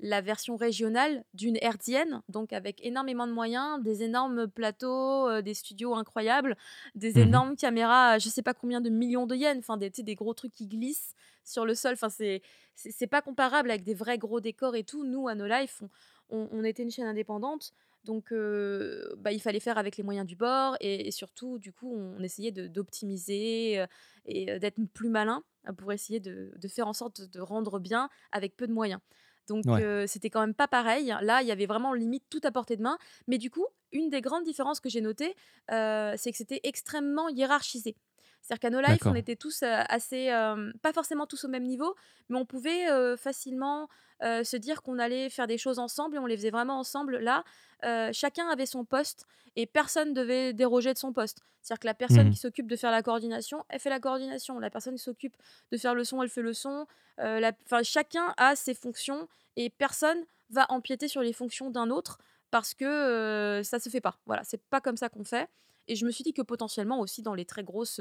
[0.00, 5.54] la version régionale d'une hertzienne, donc avec énormément de moyens, des énormes plateaux, heu, des
[5.54, 6.56] studios incroyables,
[6.94, 10.14] des Mmh énormes caméras je sais pas combien de millions de yens, enfin des des
[10.14, 11.14] gros trucs qui glissent
[11.44, 15.04] sur le sol, enfin c'est pas comparable avec des vrais gros décors et tout.
[15.04, 15.82] Nous, à No Life,
[16.30, 17.72] on, on était une chaîne indépendante,
[18.04, 21.72] donc euh, bah, il fallait faire avec les moyens du bord et, et surtout, du
[21.72, 23.84] coup, on essayait d'optimiser
[24.26, 25.42] et d'être plus malin
[25.78, 29.00] pour essayer de, de faire en sorte de rendre bien avec peu de moyens.
[29.48, 31.14] Donc Ouais, euh, c'était quand même pas pareil.
[31.20, 32.96] Là, il y avait vraiment limite tout à portée de main.
[33.26, 35.34] Mais du coup, une des grandes différences que j'ai notées,
[35.72, 37.96] euh, c'est que c'était extrêmement hiérarchisé.
[38.40, 41.94] C'est-à-dire qu'à No Life, on était tous assez, euh, pas forcément tous au même niveau,
[42.28, 43.88] mais on pouvait euh, facilement
[44.22, 47.18] heu, se dire qu'on allait faire des choses ensemble et on les faisait vraiment ensemble.
[47.18, 47.44] Là,
[47.84, 51.40] heu, chacun avait son poste et personne devait déroger de son poste.
[51.62, 54.58] C'est-à-dire que la personne Mmh qui s'occupe de faire la coordination, elle fait la coordination.
[54.58, 55.36] La personne qui s'occupe
[55.70, 56.86] de faire le son, elle fait le son.
[57.18, 62.18] La enfin, chacun a ses fonctions et personne va empiéter sur les fonctions d'un autre
[62.50, 64.18] parce que, ça se fait pas.
[64.26, 65.48] Voilà, c'est pas comme ça qu'on fait
[65.88, 68.00] et je me suis dit que potentiellement aussi dans les très grosses,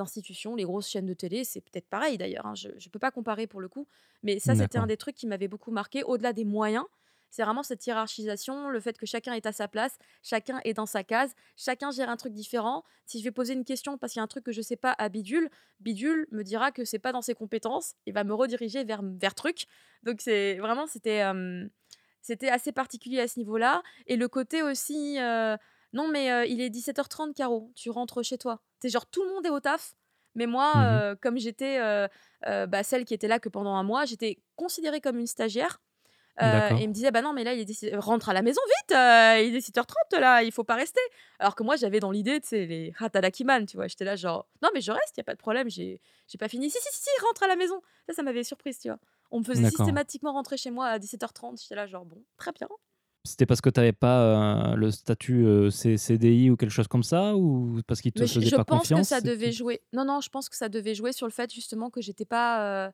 [0.00, 3.10] institutions, les grosses chaînes de télé, c'est peut-être pareil d'ailleurs, hein, je ne peux pas
[3.10, 3.86] comparer pour le coup,
[4.22, 6.84] mais ça, c'était un des trucs qui m'avait beaucoup marqué, au-delà des moyens.
[7.30, 10.86] C'est vraiment cette hiérarchisation, le fait que chacun est à sa place, chacun est dans
[10.86, 12.84] sa case, chacun gère un truc différent.
[13.06, 14.76] Si je vais poser une question parce qu'il y a un truc que je sais
[14.76, 18.34] pas à Bidule, Bidule me dira que c'est pas dans ses compétences, il va me
[18.34, 19.66] rediriger vers vers truc.
[20.04, 21.66] Donc c'est vraiment c'était euh,
[22.22, 25.56] C'était assez particulier à ce niveau-là et le côté aussi, heu:
[25.94, 28.60] «Non mais il est 17:30 Caro, tu rentres chez toi».
[28.82, 29.94] Tu genre tout le monde est au taf,
[30.34, 31.78] mais moi, Mmh comme j'étais,
[32.42, 35.80] bah, celle qui était là que pendant un mois, j'étais considérée comme une stagiaire,
[36.40, 38.60] et il me disait: «Bah non, mais là, il est déci rentre à la maison
[38.66, 41.00] vite, il est 17:30 là, il faut pas rester».
[41.38, 43.86] Alors que moi, j'avais dans l'idée, tu sais, les Hatarakiman, tu vois?
[43.88, 46.38] J'étais là genre: «Non mais je reste, il y a pas de problème, j'ai j'ai
[46.38, 46.70] pas fini».
[46.70, 47.80] «Si, si, si, si, rentre à la maison».
[48.08, 48.98] Ça, ça m'avait surprise, tu vois?
[49.30, 51.60] On me faisait systématiquement rentrer chez moi à 17:30.
[51.62, 52.68] J'étais là genre: «Bon, très bien».
[53.26, 56.88] C'était parce que tu avais pas, heu, le statut, heu, C CDI ou quelque chose
[56.88, 57.34] comme ça?
[57.36, 59.02] Ou parce qu'ils te Mais je faisaient je pas pense que confiance?
[59.02, 59.82] ça devait jouer.
[59.92, 62.88] Non, non, je pense que ça devait jouer sur le fait justement que j'étais pas,
[62.88, 62.92] heu,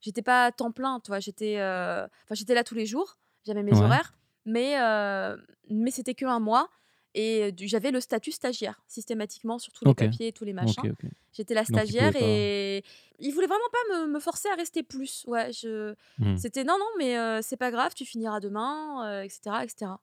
[0.00, 1.10] j'étais pas à temps plein, tu?
[1.20, 4.12] J'étais, heu, enfin j'étais là tous les jours, j'avais mes ouais, horaires,
[4.44, 6.70] mais heu, mais c'était que un mois
[7.14, 10.86] et j'avais le statut stagiaire systématiquement sur tous les papiers et tous les machins.
[11.32, 12.82] J'étais la Donc stagiaire pas et
[13.20, 15.24] ils voulaient vraiment pas me me forcer à rester plus.
[15.28, 16.40] Ouais, je mmh.
[16.40, 19.68] c'était: «Non, non, mais heu, c'est pas grave, tu finiras demain», heu, et cetera et
[19.68, 20.00] cetera.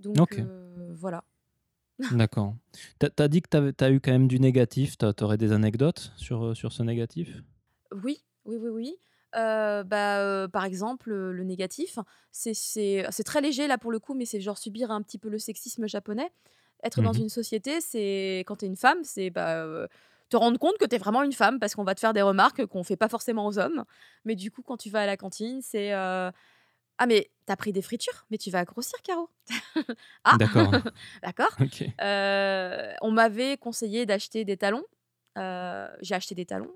[0.00, 0.40] Donc
[0.90, 1.24] voilà.
[2.10, 2.54] d'accord.
[3.00, 6.12] Tu as dit que tu as eu quand même du négatif, tu aurais des anecdotes
[6.16, 7.42] sur, sur ce négatif?
[7.92, 8.96] Oui, oui, oui, oui.
[9.34, 11.98] Bah, par exemple, le négatif,
[12.32, 15.38] c'est très léger là pour le coup, mais c'est genre subir un petit peu le
[15.38, 16.30] sexisme japonais.
[16.84, 19.64] Être dans Mmh une société, c'est quand tu es une femme, c'est, bah,
[20.28, 22.22] te rendre compte que tu es vraiment une femme parce qu'on va te faire des
[22.22, 23.84] remarques qu'on fait pas forcément aux hommes.
[24.24, 26.32] Mais du coup, quand tu vas à la cantine, c'est, «Ah
[27.06, 28.26] mais tu as pris des fritures?
[28.30, 29.28] Mais tu vas grossir Caro».
[30.24, 30.72] «Ah D'accord,
[31.22, 31.56] d'accord».
[33.02, 34.84] On m'avait conseillé d'acheter des talons.
[35.36, 36.72] J'ai acheté des talons.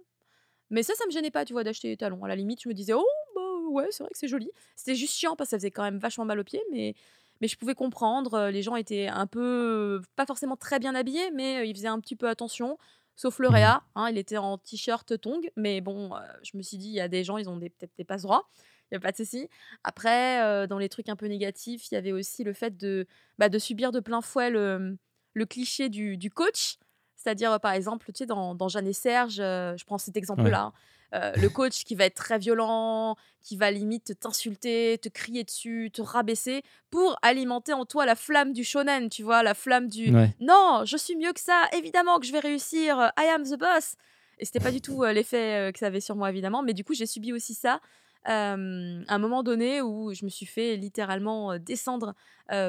[0.71, 2.25] Mais ça, ça me gênait pas, tu vois, d'acheter des talons.
[2.25, 4.51] À la limite, je me disais: «Oh, bah, ouais, c'est vrai que c'est joli».
[4.77, 6.95] C'était juste chiant parce que ça faisait quand même vachement mal aux pieds, mais
[7.43, 11.31] mais je pouvais comprendre, heu, les gens étaient un peu, pas forcément très bien habillés,
[11.33, 12.79] mais heu, ils faisaient un petit peu attention,
[13.15, 16.79] sauf le Mmh réa, hein, il était en t-shirt tongs, mais bon, je me suis
[16.79, 18.49] dit: «Il y a des gens, ils ont peut-être des passe-droits».
[18.91, 19.49] Il y a pas de souci.
[19.85, 23.07] Après, dans les trucs un peu négatifs, il y avait aussi le fait de,
[23.39, 24.97] bah, de subir de plein fouet le, mmh,
[25.35, 26.79] le cliché du du coach.
[27.27, 30.57] C'est-à-dire, par exemple, tu sais, dans dans Jeanne et Serge, heu, je prends cet Ouais.
[30.57, 30.73] exemple-là,
[31.13, 35.43] hein, heu, le coach qui va être très violent, qui va limite t'insulter, te crier
[35.43, 39.43] dessus, te rabaisser pour alimenter en toi la flamme du shonen, tu vois?
[39.43, 40.37] La flamme du: Ouais.
[40.39, 43.59] «Non, je suis mieux que ça, évidemment que je vais réussir, heu, I am the
[43.59, 43.97] boss»
[44.39, 46.95] et c'était pas du tout, l'effet, que ça avait sur moi évidemment, mais du coup,
[46.95, 47.81] j'ai subi aussi ça,
[48.25, 52.15] à un moment donné où je me suis fait littéralement, descendre,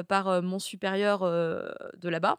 [0.08, 2.38] par, mon supérieur, de là-bas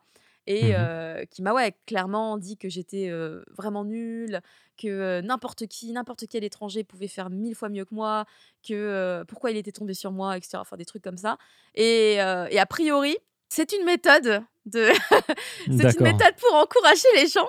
[0.49, 3.11] et Mmh qui m'a, ouais, clairement dit que j'étais,
[3.57, 4.41] vraiment nulle,
[4.81, 8.25] que, n'importe qui, n'importe quel étranger pouvait faire 1000 fois mieux que moi,
[8.67, 11.37] que, pourquoi il était tombé sur moi et cetera, enfin des trucs comme ça
[11.75, 13.15] et et a priori,
[13.49, 14.89] c'est une méthode de
[15.65, 17.47] c'est une méthode pour encourager les gens,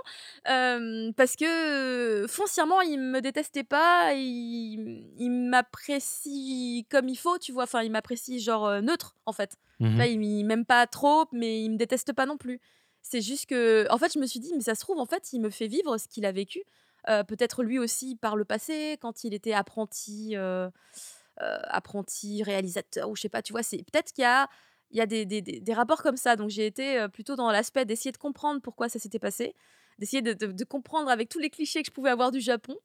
[1.16, 7.64] parce que, foncièrement, il me détestait pas, il il m'apprécie comme il faut, tu vois?
[7.64, 9.56] Enfin, il m'apprécie genre, neutre, en fait.
[9.80, 10.06] Tu Mmh vois?
[10.06, 12.60] Il il m'aime pas trop, mais il me déteste pas non plus.
[13.02, 15.32] C'est juste que en fait, je me suis dit: «Mais ça se trouve, en fait,
[15.32, 16.62] il me fait vivre ce qu'il a vécu».
[17.08, 20.70] Heu, peut-être lui aussi par le passé, quand il était apprenti, heu heu,
[21.40, 23.62] apprenti réalisateur ou je sais pas, tu vois?
[23.62, 24.48] Peut-être qu'il y a
[24.92, 27.50] il y a des des des des rapports comme ça, donc j'ai été, plutôt dans
[27.52, 29.54] l'aspect d'essayer de comprendre pourquoi ça s'était passé,
[29.98, 32.76] d'essayer de de de comprendre avec tous les clichés que je pouvais avoir du Japon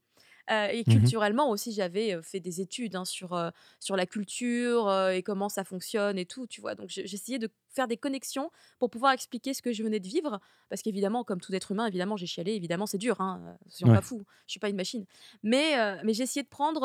[0.49, 3.39] Heu et Mmh culturellement aussi, j'avais, fait des études, hein, sur,
[3.79, 6.75] sur la culture, et comment ça fonctionne et tout, tu vois?
[6.75, 10.39] Donc j'essayais de faire des connexions pour pouvoir expliquer ce que je venais de vivre.
[10.69, 14.01] Parce qu'évidemment, comme tout être humain, évidemment, j'ai chialé, évidemment, c'est dur, hein, soyons pas
[14.01, 14.03] Ouais.
[14.03, 15.05] fous, je suis pas une machine.
[15.43, 16.81] Mais heu, mais j'ai essayé de prendre,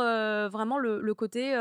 [0.48, 1.54] vraiment le le côté,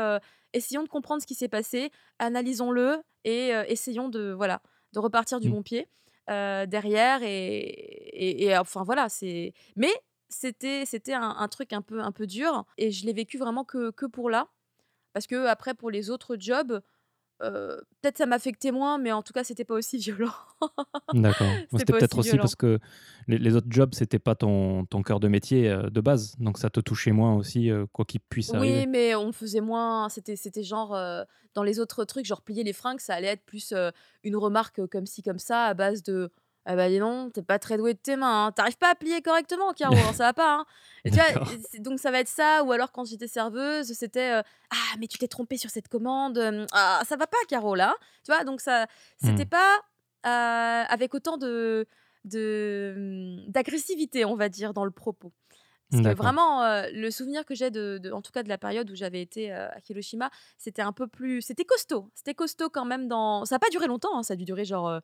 [0.52, 5.48] essayons de comprendre ce qui s'est passé, analysons-le et essayons de voilà, de repartir du
[5.48, 5.50] Mmh.
[5.50, 5.88] bon pied,
[6.28, 9.92] derrière et et et enfin voilà, c'est mais
[10.30, 13.64] c'était c'était un un truc un peu un peu dur et je l'ai vécu vraiment
[13.64, 14.50] que que pour là.
[15.14, 16.82] Parce que après pour les autres jobs,
[17.42, 20.32] heu, peut-être ça m'affectait moins, mais en tout cas c'était pas aussi violent.
[21.12, 21.64] D'accord.
[21.68, 22.78] C'était peut-être aussi parce que
[23.26, 26.56] les les autres jobs, c'était pas ton ton cœur de métier, heu, de base, donc
[26.58, 28.84] ça te touchait moins aussi, heu, quoi qu'il puisse arriver.
[28.86, 30.96] Oui, mais on faisait moins c'était c'était genre,
[31.54, 33.72] dans les autres trucs, genre plier les fringues, ça allait être plus,
[34.24, 36.32] une remarque, comme ci comme ça à base de:
[36.66, 38.52] «Ah bah, dis donc, tu pas très doué de tes mains, hein.
[38.70, 40.64] Tu pas à plier correctement Caro, hein, ça va pas, hein».
[41.04, 41.28] Et tu vois?
[41.80, 45.18] Donc ça va être ça ou alors quand j'étais serveuse, c'était, heu: «Ah mais tu
[45.18, 47.96] t'es trompée sur cette commande, ah ça va pas Caro là, hein».
[48.24, 48.44] Tu vois?
[48.44, 49.46] Donc ça c'était Mmh.
[49.46, 49.78] pas,
[50.26, 51.86] heu, avec autant de
[52.24, 52.94] de,
[53.48, 55.32] mmh, d'agressivité, on va dire, dans le propos.
[55.90, 58.58] Parce que vraiment, heu, le souvenir que j'ai de de en tout cas de la
[58.58, 62.10] période où j'avais été, à Hiroshima, c'était un peu plus c'était costaud.
[62.14, 64.64] C'était costaud quand même dans ça a pas duré longtemps, hein, ça a dû durer
[64.66, 65.00] genre,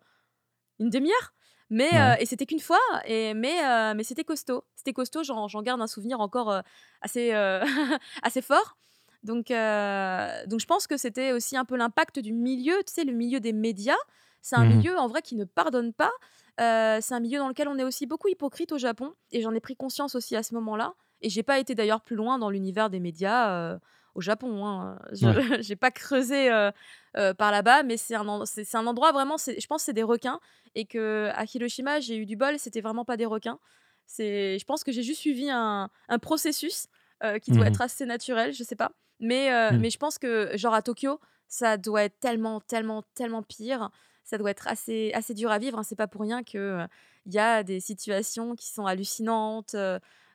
[0.79, 1.35] une demi heure,
[1.71, 4.65] mais et c'était qu'une fois et mais mais c'était costaud.
[4.75, 6.63] C'était costaud, j'en j'en garde un souvenir encore,
[7.01, 7.33] assez,
[8.23, 8.77] assez fort.
[9.23, 13.13] Donc, donc je pense que c'était aussi un peu l'impact du milieu, tu sais, le
[13.13, 13.95] milieu des médias.
[14.43, 16.13] C'est un Mmh milieu en vrai qui ne pardonne pas.
[16.59, 19.13] C'est un milieu dans lequel on est aussi beaucoup hypocrite au Japon.
[19.33, 20.95] Et j'en ai pris conscience aussi à ce moment-là.
[21.21, 23.79] Et j'ai pas été d'ailleurs plus loin dans l'univers des médias
[24.17, 24.67] au Japon.
[24.67, 24.99] Hein.
[25.13, 25.35] Je Ouais.
[25.63, 26.71] j'ai pas creusé euh,
[27.17, 30.41] euh, par là-bas, mais c'est un, c'est endroit vraiment, je pense que c'est des requins.
[30.75, 33.59] Et que à Hiroshima, j'ai eu du bol, c'était vraiment pas des requins.
[34.07, 36.87] C'est, je pense que j'ai juste suivi un, un processus
[37.25, 38.93] euh, qui doit Mmh être assez naturel, je sais pas.
[39.21, 39.79] Mais, Mmh.
[39.79, 43.91] mais je pense que, genre à Tokyo, ça doit être tellement, tellement, tellement pire.
[44.25, 45.79] Ça doit être assez, assez dur à vivre.
[45.79, 45.83] hein.
[45.83, 46.87] C'est pas pour rien que
[47.25, 49.75] il y a des situations qui sont hallucinantes.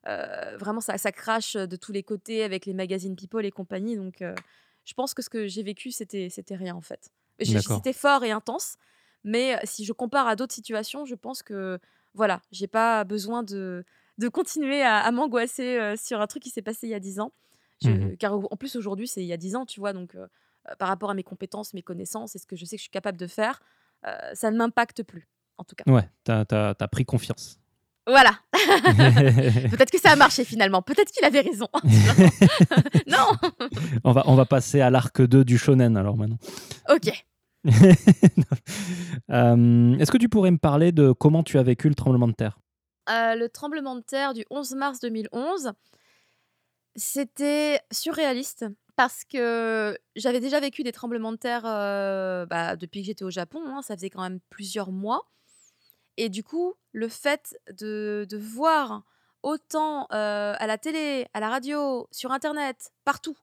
[0.08, 3.52] Euh, euh, vraiment, ça, ça crache de tous les côtés avec les magazines People et
[3.52, 3.96] compagnie.
[3.96, 4.36] Donc, euh,
[4.84, 7.10] je pense que ce que j'ai vécu, c'était, rien en fait.
[7.40, 8.78] C'était fort et intense.
[9.24, 11.80] Mais euh, si je compare à d'autres situations, je pense que
[12.14, 13.86] voilà, j'ai pas besoin de,
[14.18, 17.00] de continuer à, à m'angoisser euh, sur un truc qui s'est passé il y a
[17.00, 17.32] 10 ans.
[17.84, 19.94] Mmh car en plus, aujourd'hui, c'est il y a 10 ans, tu vois.
[19.94, 20.28] Donc, euh,
[20.70, 22.84] euh, par rapport à mes compétences, mes connaissances et ce que je sais que je
[22.84, 23.62] suis capable de faire,
[24.06, 25.90] euh, ça ne m'impacte plus, en tout cas.
[25.92, 27.60] Ouais, t'as as, pris confiance.
[28.08, 28.32] Voilà.
[29.70, 30.82] Peut-être que ça a marché finalement.
[30.82, 31.68] Peut-être qu'il avait raison.
[33.08, 33.28] non.
[34.04, 36.38] on, va, on va passer à l'arc 2 du shonen alors maintenant.
[36.90, 37.26] ok.
[39.30, 42.34] Euh, Est-ce que tu pourrais me parler de comment tu as vécu le tremblement de
[42.34, 42.60] terre?
[43.10, 45.72] Euh, le tremblement de terre du 11 mars 2011,
[46.96, 48.66] c'était surréaliste
[48.98, 53.30] parce que j'avais déjà vécu des tremblements de terre euh, bah, depuis que j'étais au
[53.32, 53.62] Japon.
[53.68, 55.22] hein, ça faisait quand même plusieurs mois.
[56.18, 59.04] Et du coup, le fait de, de voir
[59.44, 63.38] autant euh, à la télé, à la radio, sur Internet, partout,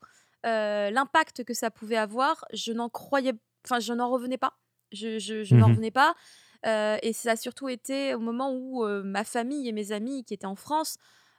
[0.46, 3.32] euh, l'impact que ça pouvait avoir, je n'en croyais,
[3.64, 4.58] enfin, je n'en revenais pas.
[4.92, 5.72] Je, je, je n'en Mhm.
[5.72, 6.14] revenais pas.
[6.66, 10.34] Euh, et ça a surtout été au moment où ma famille et mes amis qui
[10.34, 10.96] étaient en France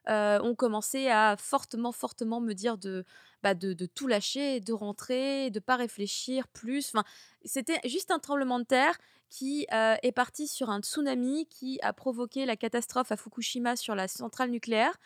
[0.08, 3.06] ont commencé à fortement, fortement me dire de,
[3.44, 6.90] bah, de, de tout lâcher, de rentrer, de pas réfléchir plus.
[6.94, 7.04] Enfin,
[7.46, 8.98] c'était juste un tremblement de terre
[9.30, 13.96] qui euh, est parti sur un tsunami qui a provoqué la catastrophe à Fukushima sur
[13.96, 14.98] la centrale nucléaire.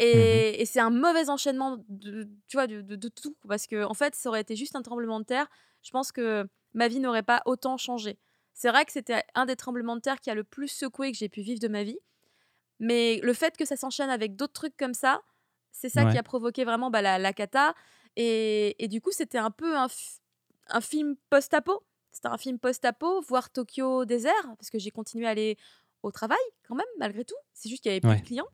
[0.00, 0.04] Mhm.
[0.06, 3.36] Et, et c'est un mauvais enchaînement de, tu vois, de, de- de tout.
[3.48, 5.48] Parce que, en fait, ça aurait été juste un tremblement de terre.
[5.82, 8.18] Je pense que ma vie n'aurait pas autant changé.
[8.54, 11.18] C'est vrai que c'était un des tremblements de terre qui a le plus secoué que
[11.18, 11.98] j'ai pu vivre de ma vie.
[12.80, 15.20] Mais le fait que ça s'enchaîne avec d'autres trucs comme ça,
[15.72, 17.74] c'est ça qui a provoqué vraiment bah, la, la cata.
[18.16, 19.88] Et, et du coup, c'était un peu un,
[20.68, 21.84] un film post-apo.
[22.18, 25.56] C'était un film post-apo, voir Tokyo désert, parce que j'ai continué à aller
[26.02, 27.36] au travail quand même, malgré tout.
[27.54, 28.48] C'est juste qu'il n'y avait plus de clients.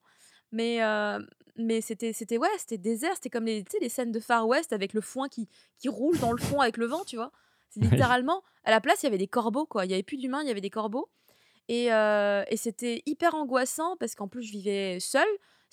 [0.53, 1.19] Mais, euh,
[1.57, 3.13] mais c'était, c'était, ouais, c'était désert.
[3.15, 5.49] C'était comme les, les scènes de Far West avec le foin qui,
[5.79, 7.33] qui roule dans le fond avec le vent, tu vois.
[7.71, 9.87] C'est littéralement, à la place, il y avait des corbeaux, quoi.
[9.87, 11.09] Il n'y avait plus d'humains, il y avait des corbeaux.
[11.69, 15.25] Et, euh, et c'était hyper angoissant parce qu'en plus, je vivais seule.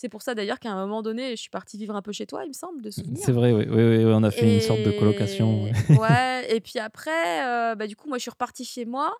[0.01, 2.25] C'est pour ça d'ailleurs qu'à un moment donné, je suis partie vivre un peu chez
[2.25, 3.23] toi, il me semble, de souvenir.
[3.23, 5.61] C'est vrai, oui, oui, on a fait une sorte de colocation.
[5.61, 5.73] Ouais.
[5.95, 9.15] ouais, et puis après, euh, bah, du coup, moi, je suis repartie chez moi.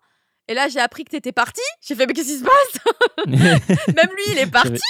[0.48, 1.62] Et là, j'ai appris que t'étais parti.
[1.82, 3.26] J'ai fait, mais qu'est-ce qui se passe?
[3.28, 4.82] Même lui, il est parti.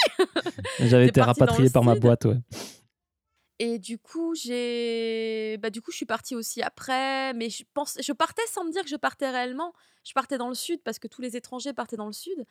[0.80, 2.38] J'avais été rapatrié par ma boîte, ouais.
[3.60, 7.34] Et du coup, j'ai, bah, du coup, je suis partie aussi après.
[7.34, 9.74] Mais je pense, je partais sans me dire que je partais réellement.
[10.06, 12.46] Je partais dans le sud parce que tous les étrangers partaient dans le sud.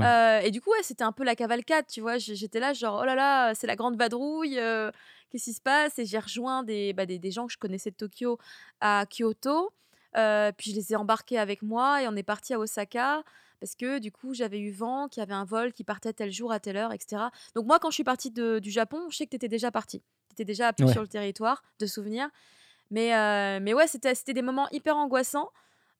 [0.00, 0.06] Ouais.
[0.06, 2.18] Euh, et du coup, ouais, c'était un peu la cavalcade, tu vois.
[2.18, 4.90] J'étais là, genre, oh là là, c'est la grande vadrouille, euh,
[5.30, 5.98] qu'est-ce qui se passe?
[5.98, 8.38] Et j'ai rejoint des, bah, des, des gens que je connaissais de Tokyo
[8.80, 9.72] à Kyoto.
[10.16, 13.22] Euh, puis je les ai embarqués avec moi et on est parti à Osaka
[13.60, 16.30] parce que du coup, j'avais eu vent qu'il y avait un vol qui partait tel
[16.30, 17.22] jour à telle heure, etc.
[17.54, 19.70] Donc, moi, quand je suis partie de- du Japon, je sais que tu étais déjà
[19.70, 20.00] partie.
[20.28, 20.92] Tu étais déjà Ouais.
[20.92, 22.28] sur le territoire, de souvenirs.
[22.90, 25.50] Mais, euh, mais ouais, c'était c'était des moments hyper angoissants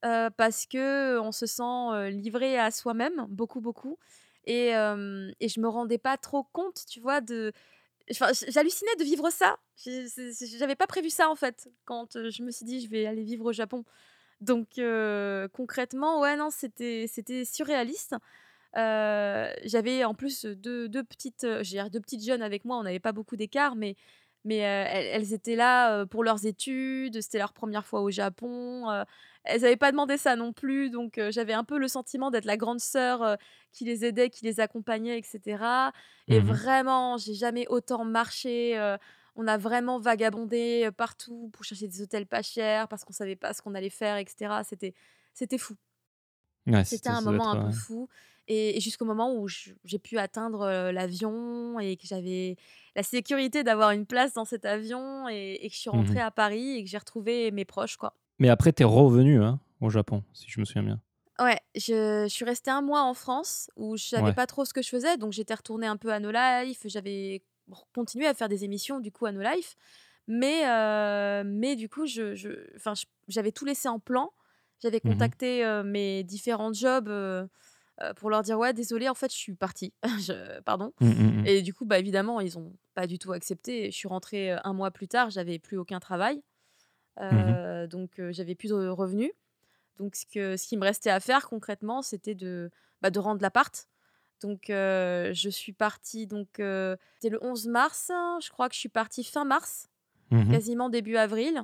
[0.02, 3.98] parce que on se sent livré à soi-même, beaucoup, beaucoup.
[4.44, 7.52] Et, et je me rendais pas trop compte, tu vois, de.
[8.10, 9.56] Enfin, j'hallucinais de vivre ça.
[10.58, 13.46] J'avais pas prévu ça en fait quand je me suis dit je vais aller vivre
[13.46, 13.84] au Japon.
[14.40, 14.80] Donc
[15.52, 17.08] concrètement, ouais, non, c'était
[17.44, 18.14] surréaliste.
[18.74, 22.76] J'avais en plus deux, deux petites, deux petites jeunes avec moi.
[22.76, 23.96] On n'avait pas beaucoup d'écart, mais
[24.46, 27.20] mais elles, elles étaient là pour leurs études.
[27.20, 28.90] C'était leur première fois au Japon.
[29.44, 32.56] elles n'avaient pas demandé ça non plus, donc j'avais un peu le sentiment d'être la
[32.56, 33.36] grande sœur
[33.72, 35.92] qui les aidait, qui les accompagnait, etc.
[36.28, 36.46] Et Mhm.
[36.46, 38.78] vraiment, j'ai jamais autant marché.
[39.36, 43.52] on a vraiment vagabondé partout pour chercher des hôtels pas chers parce qu'on savait pas
[43.54, 44.64] ce qu'on allait faire, etc.
[44.64, 44.94] C'était
[45.34, 45.74] c'était fou.
[46.66, 47.72] Ouais, C'était un moment être, un peu ouais.
[47.72, 48.08] fou.
[48.48, 52.56] Et, et jusqu'au moment où je- j'ai pu atteindre l'avion et que j'avais
[52.94, 56.20] la sécurité d'avoir une place dans cet avion et, et que je suis rentrée Mhm.
[56.20, 58.14] à Paris et que j'ai retrouvé mes proches, quoi.
[58.38, 61.00] Mais après, t'es revenu hein, au Japon, si je me souviens bien.
[61.38, 64.32] Ouais, je, je suis restée un mois en France où je savais Ouais.
[64.32, 67.42] pas trop ce que je faisais, donc j'étais retournée un peu à No Life, j'avais
[67.94, 69.76] continué à faire des émissions du coup à No Life,
[70.28, 70.64] Mais,
[71.44, 72.50] mais du coup, je, je,
[73.28, 74.32] j'avais tout laissé en plan.
[74.82, 77.08] J'avais Mmh contacté mes différents jobs
[78.16, 79.94] pour leur dire ouais, désolé, en fait, je suis partie.
[80.64, 80.92] Pardon.
[81.00, 81.46] Mmh, mmh, mmh.
[81.46, 83.90] Et du coup, bah, évidemment, ils ont pas du tout accepté.
[83.90, 86.42] Je suis rentrée un mois plus tard, j'avais plus aucun travail.
[87.20, 89.30] Mmh donc, j'avais plus de revenus.
[89.96, 92.70] Donc, ce, que, ce qui me restait à faire concrètement, c'était de,
[93.00, 93.88] bah, de rendre l'appart.
[94.42, 98.10] Donc, je suis partie, donc, c'était le 11 mars.
[98.42, 99.88] Je crois que je suis partie fin mars,
[100.50, 101.62] quasiment début avril.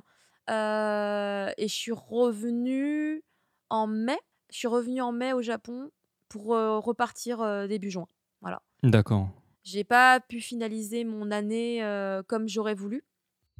[0.49, 3.23] et je suis revenue
[3.69, 4.19] en mai.
[4.51, 5.91] Je suis revenue en mai au Japon
[6.33, 8.09] pour repartir début juin.
[8.41, 8.63] Voilà.
[8.83, 9.29] D'accord.
[9.65, 11.83] J'ai pas pu finaliser mon année
[12.27, 13.05] comme j'aurais voulu.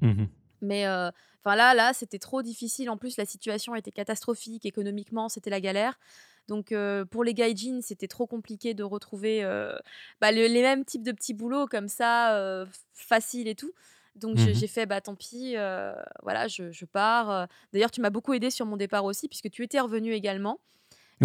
[0.01, 0.25] Mmh
[0.63, 2.89] Mais enfin là, là, c'était trop difficile.
[2.89, 5.99] En plus, la situation était catastrophique économiquement, c'était la galère.
[6.49, 6.75] Donc
[7.11, 9.45] pour les gaijins, c'était trop compliqué de retrouver
[10.21, 12.65] bah, les mêmes types de petits boulots comme ça,
[12.95, 13.73] faciles et tout.
[14.17, 15.55] Donc Mmh j'ai fait bah tant pis,
[16.23, 17.49] voilà, je, je pars.
[17.73, 20.59] D'ailleurs, tu m'as beaucoup aidé sur mon départ aussi puisque tu étais revenu également.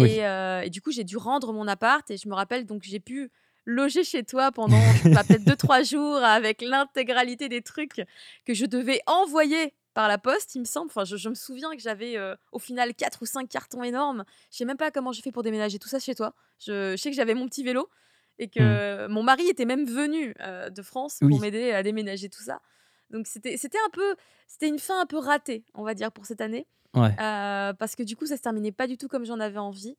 [0.00, 0.66] Et, Oui.
[0.66, 3.30] et du coup, j'ai dû rendre mon appart et je me rappelle donc j'ai pu
[3.66, 8.00] loger chez toi pendant bah, peut-être 2-3 jours avec l'intégralité des trucs
[8.46, 10.86] que je devais envoyer par la poste, il me semble.
[10.88, 14.24] Enfin, je, je me souviens que j'avais euh, au final 4 ou 5 cartons énormes.
[14.52, 16.34] Je sais même pas comment j'ai fait pour déménager tout ça chez toi.
[16.60, 17.88] Je, je sais que j'avais mon petit vélo
[18.38, 18.50] et Mmh.
[18.50, 22.60] que mon mari était même venu euh, de France pour m'aider à déménager tout ça.
[23.10, 24.14] Donc c'était un peu
[24.46, 26.68] c'était une fin un peu ratée, on va dire pour cette année.
[26.94, 27.14] Ouais.
[27.20, 29.96] Euh, parce que du coup, ça se terminait pas du tout comme j'en avais envie.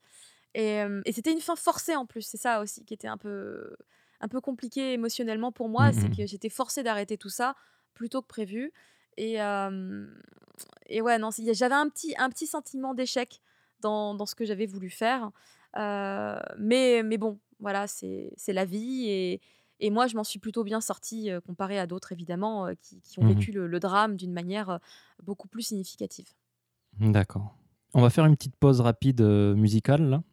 [0.56, 2.24] Et, et c'était une fin forcée en plus.
[2.24, 3.76] C'est ça aussi qui était un peu,
[4.20, 5.92] un peu compliqué émotionnellement pour moi.
[5.92, 6.16] Mmh C'est mh.
[6.18, 7.56] que j'étais forcée d'arrêter tout ça
[7.94, 8.74] plus tôt que prévu.
[9.18, 10.08] Et, euh,
[10.88, 13.42] et ouais, non, j'avais un petit, un petit sentiment d'échec
[13.82, 15.32] dans, dans ce que j'avais voulu faire.
[15.78, 19.06] Euh, mais, mais bon, voilà, c'est la vie.
[19.10, 19.42] Et,
[19.80, 23.02] et moi, je m'en suis plutôt bien sortie euh, comparée à d'autres, évidemment, euh, qui,
[23.02, 24.78] qui ont Mmh vécu le, le drame d'une manière euh,
[25.24, 26.28] beaucoup plus significative.
[27.00, 27.56] D'accord.
[27.94, 30.24] On va faire une petite pause rapide, heu, musicale là.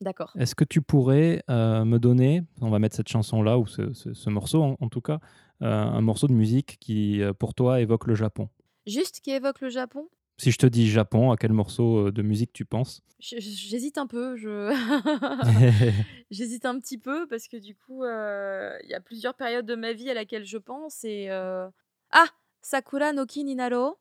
[0.00, 0.32] D'accord.
[0.36, 4.12] Est-ce que tu pourrais, heu, me donner, on va mettre cette chanson-là ou ce ce
[4.14, 5.18] ce morceau en en tout cas,
[5.62, 8.48] heu, un morceau de musique qui, pour toi évoque le Japon?
[8.86, 10.08] Juste qui évoque le Japon?
[10.36, 13.02] Si je te dis Japon, à quel morceau, de musique tu penses?
[13.20, 14.70] Je- J'hésite un peu, je
[16.30, 19.74] j'hésite un petit peu parce que du coup, euh, il y a plusieurs périodes de
[19.76, 21.68] ma vie à laquelle je pense et euh,
[22.10, 22.26] ah,
[22.62, 23.96] Sakura no Ki ni Naro,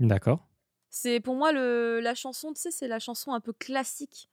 [0.00, 0.40] D'accord.
[0.90, 4.28] C'est pour moi le, la chanson, tu sais, c'est la chanson un peu classique.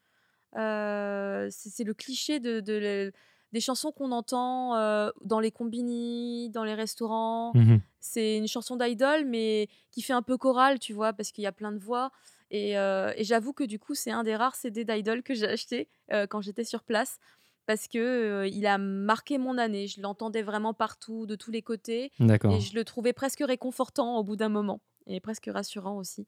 [0.56, 3.14] Euh, c'est le cliché de, de
[3.54, 7.54] des chansons qu'on entend euh, dans les combini, dans les restaurants.
[7.54, 7.82] Mmh mh.
[8.00, 11.48] C'est une chanson d'idol, mais qui fait un peu chorale, tu vois, parce qu'il y
[11.48, 12.12] a plein de voix.
[12.52, 15.48] Et, euh, et j'avoue que du coup, c'est un des rares CD d'idol que j'ai
[15.48, 15.90] acheté
[16.30, 17.20] quand j'étais sur place,
[17.66, 19.88] parce que euh, il a marqué mon année.
[19.88, 24.24] Je l'entendais vraiment partout, de tous les côtés, et je le trouvais presque réconfortant au
[24.24, 26.26] bout d'un moment, et presque rassurant aussi.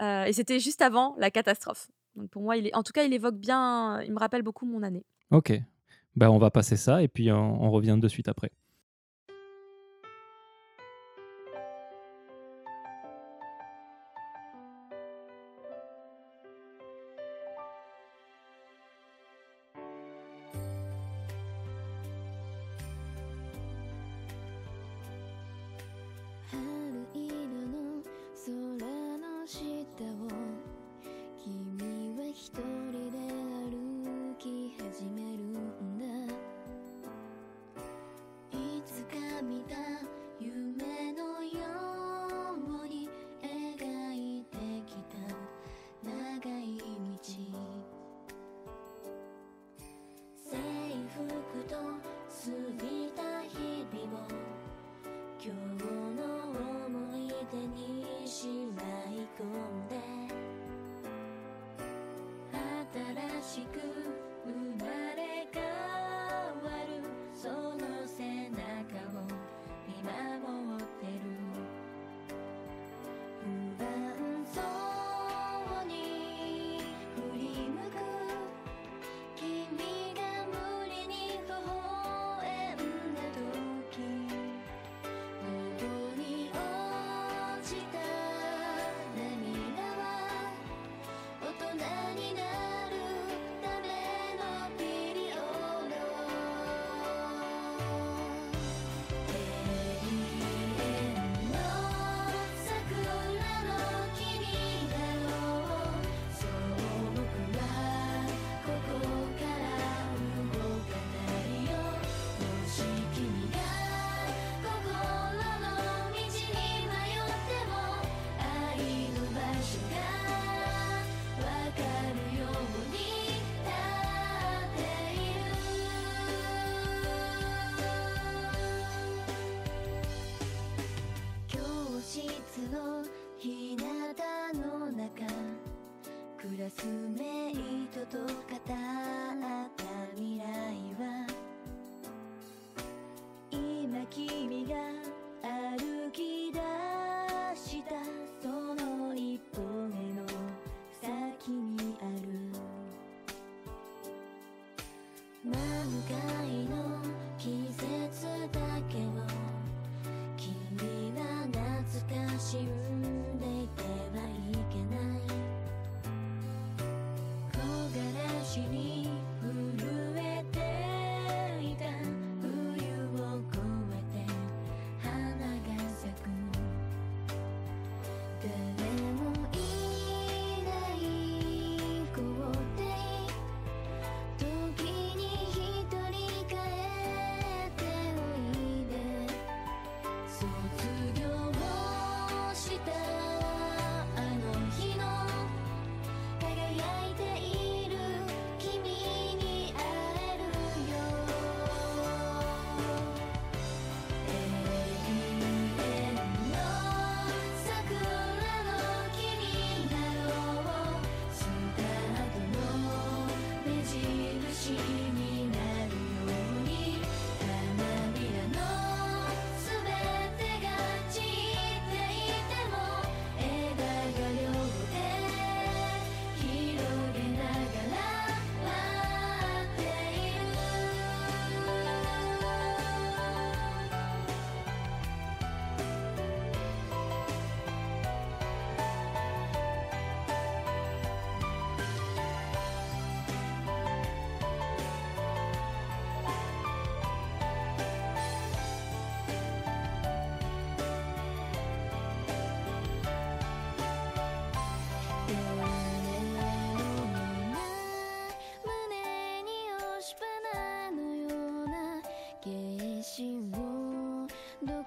[0.00, 1.88] Euh, et c'était juste avant la catastrophe.
[2.16, 4.66] Donc pour moi, il est, en tout cas, il évoque bien, il me rappelle beaucoup
[4.66, 5.04] mon année.
[5.30, 5.52] OK.
[6.14, 8.52] Bah, on va passer ça et puis on revient de suite après.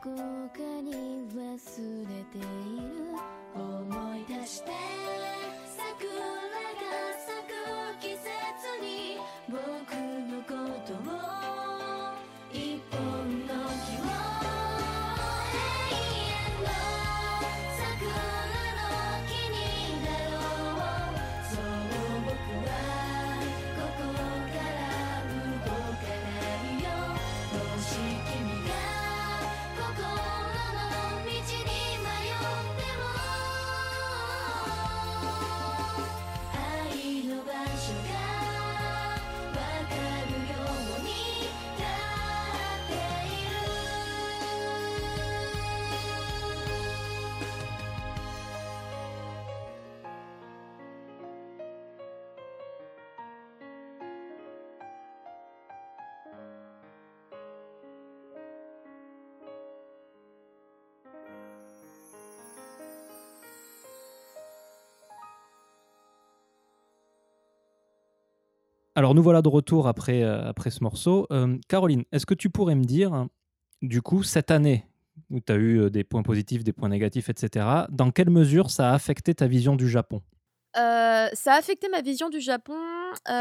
[0.05, 0.34] school.
[68.97, 71.27] Alors nous voilà de retour après, euh, après ce morceau.
[71.31, 73.27] Euh, Caroline, est-ce que tu pourrais me dire,
[73.81, 74.85] du coup, cette année
[75.29, 78.71] où tu as eu euh, des points positifs, des points négatifs, etc., dans quelle mesure
[78.71, 80.21] ça a affecté ta vision du Japon?
[80.77, 82.77] Euh, ça a affecté ma vision du Japon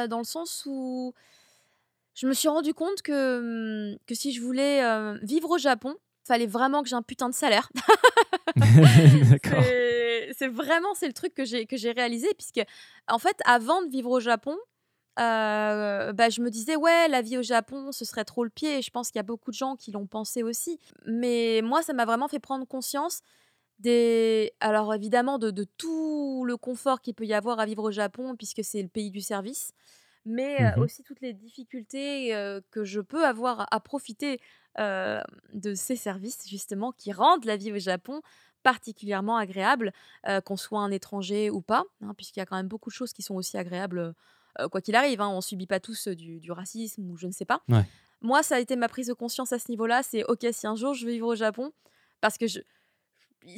[0.09, 1.15] dans le sens où
[2.15, 4.83] je me suis rendu compte que, hum, que si je voulais
[5.23, 5.95] vivre au Japon,
[6.27, 7.71] fallait vraiment que j'ai un putain de salaire.
[10.37, 12.61] C'est vraiment c'est le truc que j'ai que j'ai réalisé puisque
[13.09, 14.57] en fait avant de vivre au Japon,
[15.21, 18.79] euh, bah, je me disais ouais la vie au Japon ce serait trop le pied.
[18.79, 20.79] Et je pense qu'il y a beaucoup de gens qui l'ont pensé aussi.
[21.07, 23.21] Mais moi ça m'a vraiment fait prendre conscience
[23.81, 27.91] des alors évidemment de, de tout le confort qu'il peut y avoir à vivre au
[27.93, 29.73] Japon puisque c'est le pays du service.
[30.27, 30.75] Mais Mhm.
[30.79, 34.41] aussi toutes les difficultés euh, que je peux avoir à, profiter
[34.79, 38.23] euh, de ces services justement qui rendent la vie au Japon
[38.63, 39.93] particulièrement agréable,
[40.47, 43.13] qu'on soit un étranger ou pas, hein, puisqu'il y a quand même beaucoup de choses
[43.13, 44.15] qui sont aussi agréables
[44.61, 45.21] euh, quoi qu'il arrive.
[45.21, 47.63] Hein, on subit pas tous euh, du, du racisme ou je ne sais pas.
[47.69, 47.85] Ouais.
[48.21, 50.03] Moi, ça a été ma prise de conscience à ce niveau-là.
[50.03, 51.73] C'est ok, si un jour je veux vivre au Japon,
[52.21, 52.61] parce que je,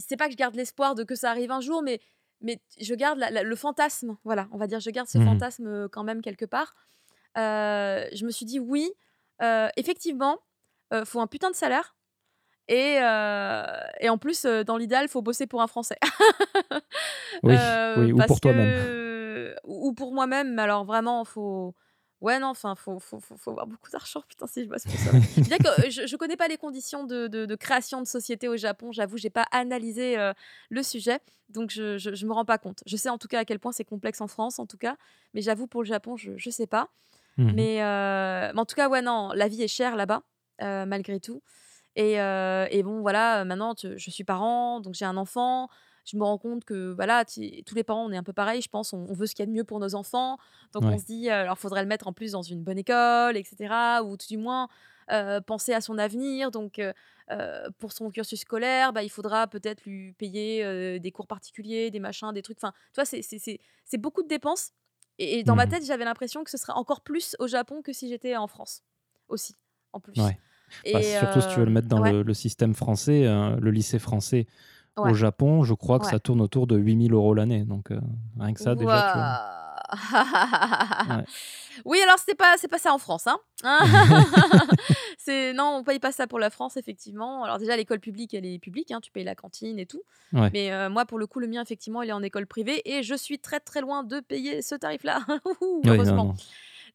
[0.00, 2.00] c'est pas que je garde l'espoir de que ça arrive un jour, mais
[2.42, 4.16] mais je garde la- la- le fantasme.
[4.24, 5.24] Voilà, on va dire, je garde ce Mhm.
[5.24, 6.74] fantasme euh, quand même quelque part.
[7.38, 8.90] Euh, je me suis dit oui,
[9.42, 10.38] euh, effectivement,
[11.04, 11.94] faut un putain de salaire.
[12.68, 13.64] Et, euh,
[14.00, 15.98] et en plus, dans l'idéal, faut bosser pour un Français.
[17.42, 18.72] Oui, Euh, oui, ou pour toi-même.
[19.36, 21.74] Que- Ou ou pour moi-même, mais alors vraiment, faut.
[22.22, 24.98] Ouais, non, enfin, faut, faut, faut, faut avoir beaucoup d'argent, putain, si je bosse pour
[24.98, 25.10] ça.
[25.42, 28.48] Bien que euh, je, je connais pas les conditions de, de, de création de société
[28.48, 30.32] au Japon, j'avoue, j'ai pas analysé euh,
[30.70, 31.20] le sujet,
[31.50, 32.82] donc je, je, je me rends pas compte.
[32.86, 34.96] Je sais en tout cas à quel point c'est complexe en France, en tout cas,
[35.34, 36.88] mais j'avoue, pour le Japon, je, je sais pas.
[37.36, 37.52] Mhm.
[37.54, 40.22] Mais, euh, mais en tout cas, ouais, non, la vie est chère là-bas,
[40.62, 41.42] euh, malgré tout.
[41.96, 45.68] Et, euh, et bon, voilà, maintenant, tu- je suis parent, donc j'ai un enfant.
[46.06, 48.68] Je me rends compte que voilà, tous les parents, on est un peu pareil, je
[48.68, 48.92] pense.
[48.92, 50.38] On, on veut ce qu'il y a de mieux pour nos enfants.
[50.72, 53.36] Donc on se dit, euh, alors faudrait le mettre en plus dans une bonne école,
[53.36, 54.02] etc.
[54.04, 54.68] Ou tout du moins
[55.12, 56.50] euh, penser à son avenir.
[56.50, 56.80] Donc
[57.78, 62.32] pour son cursus scolaire, bah, il faudra peut-être lui payer des cours particuliers, des machins,
[62.32, 62.58] des trucs.
[62.62, 64.70] Enfin, tu vois, c'est beaucoup de dépenses.
[65.18, 65.70] Et, et dans ma Mhm.
[65.70, 68.82] tête, j'avais l'impression que ce serait encore plus au Japon que si j'étais en France
[69.28, 69.54] aussi,
[69.92, 70.14] en plus.
[70.16, 70.38] Ouais.
[70.92, 73.70] Bah, surtout si tu veux le mettre dans ouais, le, le système français, euh, le
[73.70, 74.46] lycée français
[74.96, 76.10] au Japon, je crois que ouais.
[76.10, 77.64] ça tourne autour de 8000 euros l'année.
[77.64, 78.00] Donc euh,
[78.38, 79.22] rien que ça, déjà, tu vois.
[79.22, 79.52] Ouah.
[81.18, 81.24] Ouais.
[81.84, 83.38] Oui, alors c'est pas pas ça en France, hein.
[85.18, 87.44] C'est non, on paye pas ça pour la France effectivement.
[87.44, 90.02] Alors déjà l'école publique, elle est publique, hein, tu payes la cantine et tout.
[90.32, 93.02] Mais euh, moi pour le coup le mien effectivement, il est en école privée et
[93.02, 95.20] je suis très très loin de payer ce tarif-là.
[95.60, 96.34] Oui, Heureusement.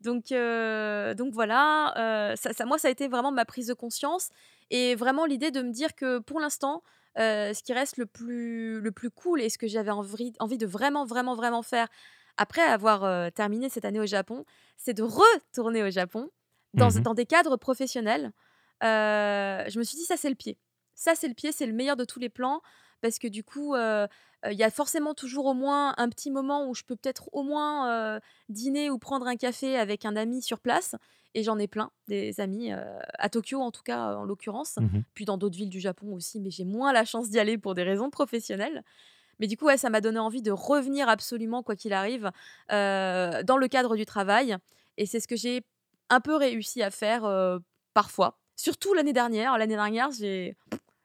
[0.02, 3.74] Donc, euh, donc voilà, euh, ça, ça- moi, ça a été vraiment ma prise de
[3.74, 4.30] conscience
[4.72, 6.82] et vraiment l'idée de me dire que pour l'instant,
[7.20, 10.58] euh, ce qui reste le plus, le plus cool et ce que j'avais envie, envie
[10.58, 11.88] de vraiment, vraiment, vraiment faire
[12.38, 14.46] après avoir euh, terminé cette année au Japon,
[14.78, 16.30] c'est de retourner au Japon
[16.74, 17.04] dans, Mhm.
[17.04, 18.32] dans des cadres professionnels.
[18.84, 20.58] Euh, je me suis dit, ça, c'est le pied.
[20.96, 22.62] Ça, c'est le pied, c'est le meilleur de tous les plans
[23.02, 26.74] parce que du coup, il y a forcément toujours au moins un petit moment où
[26.74, 30.96] je peux peut-être au moins dîner ou prendre un café avec un ami sur place.
[31.34, 35.04] Et j'en ai plein, des amis, euh, à Tokyo en tout cas, en l'occurrence, Mhm.
[35.14, 37.74] puis dans d'autres villes du Japon aussi, mais j'ai moins la chance d'y aller pour
[37.74, 38.84] des raisons professionnelles.
[39.40, 42.32] Mais du coup, ouais, ça m'a donné envie de revenir absolument, quoi qu'il arrive,
[42.74, 44.58] euh, dans le cadre du travail.
[44.98, 45.64] Et c'est ce que j'ai
[46.10, 47.60] un peu réussi à faire euh,
[47.94, 48.38] parfois.
[48.58, 49.58] Surtout l'année dernière.
[49.58, 50.58] L'année dernière, j'ai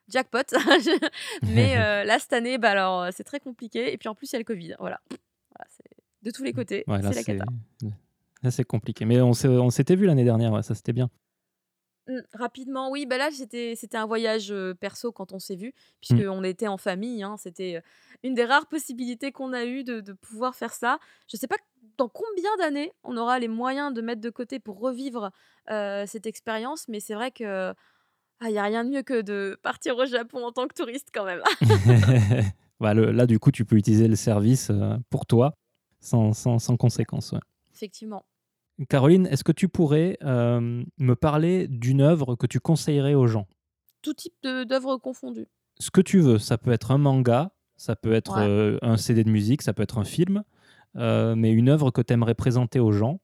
[0.08, 0.42] jackpot.
[1.42, 3.92] Mais euh, là, cette année, bah alors, euh, c'est très compliqué.
[3.92, 4.74] Et puis en plus, il y a le Covid.
[4.78, 5.00] Voilà.
[6.22, 6.82] De tous les côtés.
[6.88, 7.44] Ouais, là, c'est la cata.
[8.42, 9.04] là, c'est compliqué.
[9.04, 9.32] Mais on
[9.70, 11.08] s'était vu l'année dernière, ouais, ça c'était bien.
[12.08, 15.72] Mm, rapidement, oui, bah là c'était un voyage euh, perso quand on s'est vu, Mm.
[16.00, 17.22] puisqu'on était en famille.
[17.24, 17.82] hein, c'était
[18.22, 20.98] une des rares possibilités qu'on a eues de, de pouvoir faire ça.
[21.28, 21.56] Je sais pas
[21.98, 25.30] dans combien d'années on aura les moyens de mettre de côté pour revivre
[25.70, 27.74] euh, cette expérience, mais c'est vrai que
[28.42, 31.08] il n'y a rien de mieux que de partir au Japon en tant que touriste
[31.12, 31.42] quand même.
[32.78, 35.54] Bah, le- là, du coup, tu peux utiliser le service euh, pour toi
[36.00, 37.32] sans, sans, sans conséquence.
[37.32, 37.40] ouais.
[37.74, 38.26] Effectivement.
[38.90, 43.46] Caroline, est-ce que tu pourrais euh, me parler d'une œuvre que tu conseillerais aux gens?
[44.02, 45.48] Tout type d'œuvres confondues.
[45.78, 48.44] Ce que tu veux, ça peut être un manga, ça peut être Ouais.
[48.46, 50.44] euh, un CD de musique, ça peut être un film,
[50.96, 53.20] euh, mais une œuvre que tu aimerais présenter aux gens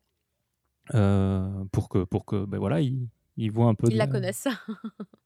[1.72, 3.06] pour que, pour que ben voilà, ils,
[3.36, 4.48] ils voient un peu Ils la connaissent.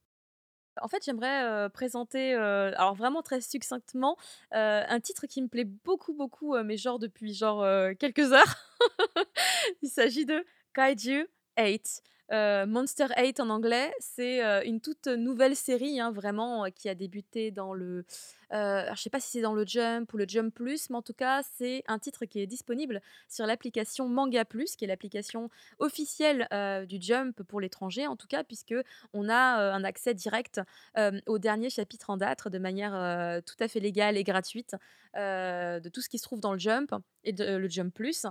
[0.81, 4.17] En fait, j'aimerais euh, présenter, euh, alors vraiment très succinctement,
[4.53, 7.65] euh, un titre qui me plaît beaucoup, beaucoup, mais genre depuis genre
[7.99, 8.55] quelques heures.
[9.81, 11.27] Il s'agit de Kaiju
[11.57, 12.01] 8.
[12.29, 17.73] Monster 8 en anglais, c'est une toute nouvelle série, hein, vraiment, qui a débuté dans
[17.73, 18.03] le.
[18.49, 21.01] alors, je sais pas si c'est dans le Jump ou le Jump Plus, mais en
[21.01, 25.49] tout cas, c'est un titre qui est disponible sur l'application Manga Plus, qui est l'application
[25.79, 26.47] officielle
[26.87, 28.75] du Jump pour l'étranger, en tout cas, puisque
[29.13, 30.59] on a un accès direct
[31.27, 34.75] au dernier chapitre en date de manière tout à fait légale et gratuite
[35.15, 38.25] de tout ce qui se trouve dans le Jump et le Jump Plus.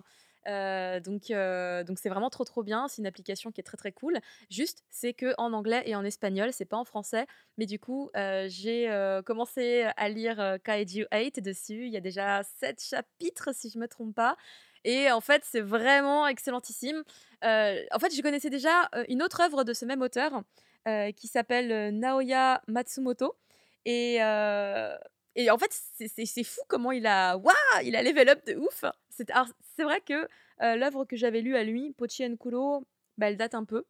[0.47, 2.89] Euh, donc, euh, donc c'est vraiment trop trop bien.
[2.89, 4.19] C'est une application qui est très très cool.
[4.51, 7.27] Juste, c'est que en anglais et en espagnol, c'est pas en français.
[7.59, 8.89] Mais du coup, euh, j'ai
[9.25, 11.87] commencé à lire Kaiju 8 dessus.
[11.87, 14.37] Il y a déjà 7 chapitres, si je me trompe pas.
[14.85, 17.03] Et en fait, c'est vraiment excellentissime.
[17.43, 20.43] En fait, je connaissais déjà une autre œuvre de ce même auteur
[21.17, 23.37] qui s'appelle Naoya Matsumoto.
[23.85, 24.19] Et,
[25.37, 28.85] et en fait, c'est- fou comment il a, waouh, il a level up de ouf.
[29.11, 30.29] C'est vrai que
[30.63, 32.87] euh, l'œuvre que j'avais lue à lui, Pochi and Kuro,
[33.19, 33.85] bah, elle date un peu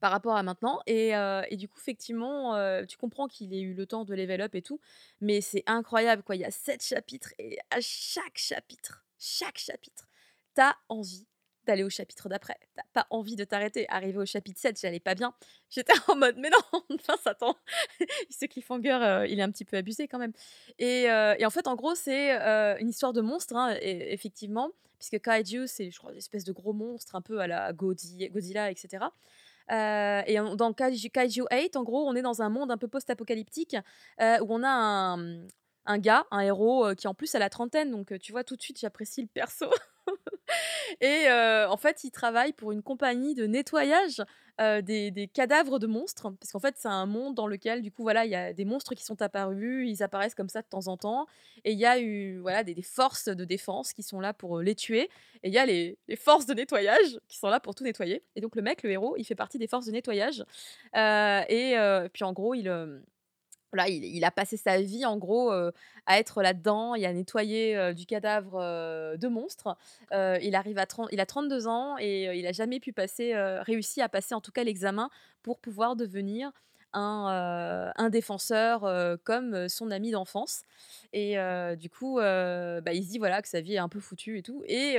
[0.00, 0.80] par rapport à maintenant.
[0.86, 4.14] Et, euh, et du coup, effectivement, euh, tu comprends qu'il ait eu le temps de
[4.14, 4.80] level up et tout.
[5.20, 6.36] Mais c'est incroyable, quoi.
[6.36, 10.06] Il y a sept chapitres et à chaque chapitre, chaque chapitre,
[10.54, 11.26] t'as envie
[11.66, 12.56] d'aller au chapitre d'après.
[12.76, 13.86] T'as pas envie de t'arrêter.
[13.88, 15.34] Arrivé au chapitre 7, j'allais pas bien.
[15.70, 17.56] J'étais en mode, mais non, mince, attends.
[18.30, 20.32] Ce cliffhanger, euh, il est un petit peu abusé quand même.
[20.78, 24.12] Et, euh, et en fait, en gros, c'est euh, une histoire de monstre, hein, et-
[24.12, 27.72] effectivement, puisque Kaiju, c'est, je crois, une espèce de gros monstre un peu à la
[27.72, 29.04] Godzi- Godzilla, etc.
[29.70, 32.76] Euh, et en- dans Kaiju, Kaiju 8, en gros, on est dans un monde un
[32.78, 33.76] peu post-apocalyptique
[34.20, 35.46] euh, où on a un,
[35.86, 38.44] un gars, un héros euh, qui en plus a la trentaine, donc euh, tu vois
[38.44, 39.66] tout de suite j'apprécie le perso.
[41.00, 44.22] et en fait, il travaille pour une compagnie de nettoyage
[44.58, 48.02] des, des cadavres de monstres, parce qu'en fait, c'est un monde dans lequel, du coup,
[48.02, 50.86] voilà, il y a des monstres qui sont apparus, ils apparaissent comme ça de temps
[50.86, 51.26] en temps,
[51.64, 54.74] et il y a eu voilà, des, forces de défense qui sont là pour les
[54.74, 55.10] tuer,
[55.42, 58.22] et il y a les, les forces de nettoyage qui sont là pour tout nettoyer.
[58.36, 60.44] Et donc, le mec, le héros, il fait partie des forces de nettoyage,
[60.94, 61.76] et
[62.12, 63.02] puis en gros, il.
[63.88, 65.70] Il, a passé sa vie en gros euh,
[66.06, 69.76] à être là-dedans et à nettoyer euh, du cadavre euh, de monstres.
[70.12, 74.00] Il arrive à 30, il a 32 ans et il a jamais pu passer, réussi
[74.00, 75.10] à passer en tout cas l'examen
[75.42, 76.52] pour pouvoir devenir
[76.92, 80.62] un, défenseur comme son ami d'enfance.
[81.12, 81.36] Et
[81.76, 84.42] du coup, bah, il se dit voilà que sa vie est un peu foutue et
[84.42, 84.62] tout.
[84.66, 84.98] Et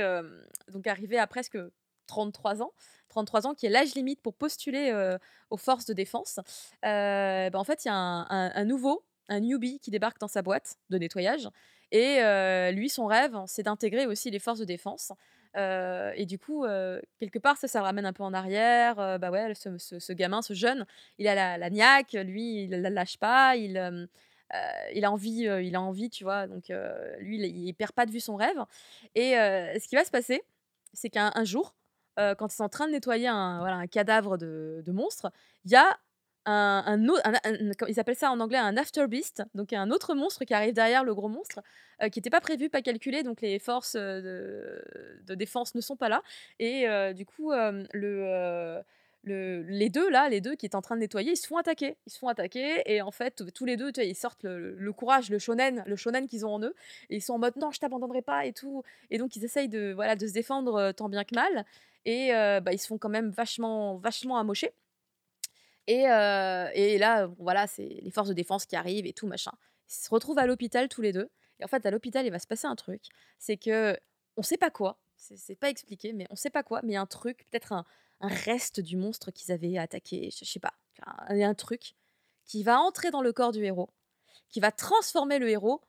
[0.72, 1.58] donc arrivé à presque
[2.06, 2.72] 33 ans,
[3.16, 5.16] 33 ans qui est l'âge limite pour postuler euh,
[5.48, 6.38] aux forces de défense,
[6.84, 10.42] euh, bah, en fait il y a un, nouveau, un newbie qui débarque dans sa
[10.42, 11.48] boîte de nettoyage.
[11.92, 15.12] Et euh, lui, son rêve, c'est d'intégrer aussi les forces de défense.
[15.54, 16.66] Et du coup,
[17.18, 18.96] quelque part, ça, ça ramène un peu en arrière.
[19.18, 20.84] Bah ouais, ce, gamin, ce jeune,
[21.16, 24.08] il a la, la niaque, lui, il la lâche pas, il,
[24.94, 26.46] il a envie, il a envie, tu vois.
[26.46, 26.70] Donc,
[27.20, 28.62] lui, il, il perd pas de vue son rêve.
[29.14, 30.42] Et ce qui va se passer,
[30.92, 31.74] c'est qu'un un jour,
[32.18, 35.30] euh, quand ils sont en train de nettoyer un, voilà, un cadavre de, monstre,
[35.64, 35.98] il y a
[36.44, 40.74] un, un, ils appellent ça en anglais un afterbeast, donc un autre monstre qui arrive
[40.74, 41.60] derrière le gros monstre,
[42.02, 44.80] euh, qui n'était pas prévu, pas calculé, donc les forces euh,
[45.24, 46.22] de, défense ne sont pas là.
[46.58, 48.82] Et du coup, le,
[49.26, 51.58] le- les deux là, les deux qui étaient en train de nettoyer, ils se font
[51.58, 51.96] attaquer.
[52.06, 55.38] Ils se font attaquer et en fait, tous les deux, ils sortent le, courage, le
[55.38, 56.74] shonen, le qu'ils ont en eux,
[57.10, 58.82] et ils sont en mode non, je t'abandonnerai pas et tout.
[59.10, 61.64] Et donc ils essayent de voilà de se défendre tant bien que mal.
[62.04, 64.72] Et bah, ils se font quand même vachement vachement amocher.
[65.88, 69.52] Et, et là, voilà, c'est les forces de défense qui arrivent et tout, machin.
[69.88, 71.28] Ils se retrouvent à l'hôpital tous les deux.
[71.60, 73.02] Et en fait, à l'hôpital, il va se passer un truc.
[73.38, 73.96] C'est que,
[74.36, 77.46] on sait pas quoi, c'est pas expliqué, mais on sait pas quoi, mais un truc,
[77.50, 77.84] peut-être un,
[78.20, 80.74] un reste du monstre qu'ils avaient attaqué, je, sais pas.
[81.02, 81.94] A un truc
[82.44, 83.90] qui va entrer dans le corps du héros,
[84.48, 85.80] qui va transformer le héros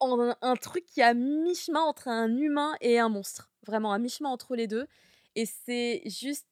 [0.00, 3.50] en un, un truc qui est à mi-chemin entre un humain et un monstre.
[3.64, 4.86] Vraiment, à mi-chemin entre les deux.
[5.34, 6.46] Et c'est juste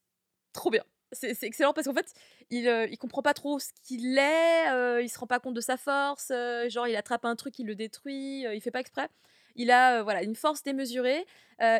[0.53, 0.83] trop bien.
[1.11, 2.13] C'est c'est excellent parce qu'en fait,
[2.49, 5.53] il, euh, il comprend pas trop ce qu'il est, euh, il se rend pas compte
[5.53, 8.71] de sa force, euh, genre il attrape un truc, il le détruit, euh, il fait
[8.71, 9.09] pas exprès.
[9.55, 11.25] Il a voilà une force démesurée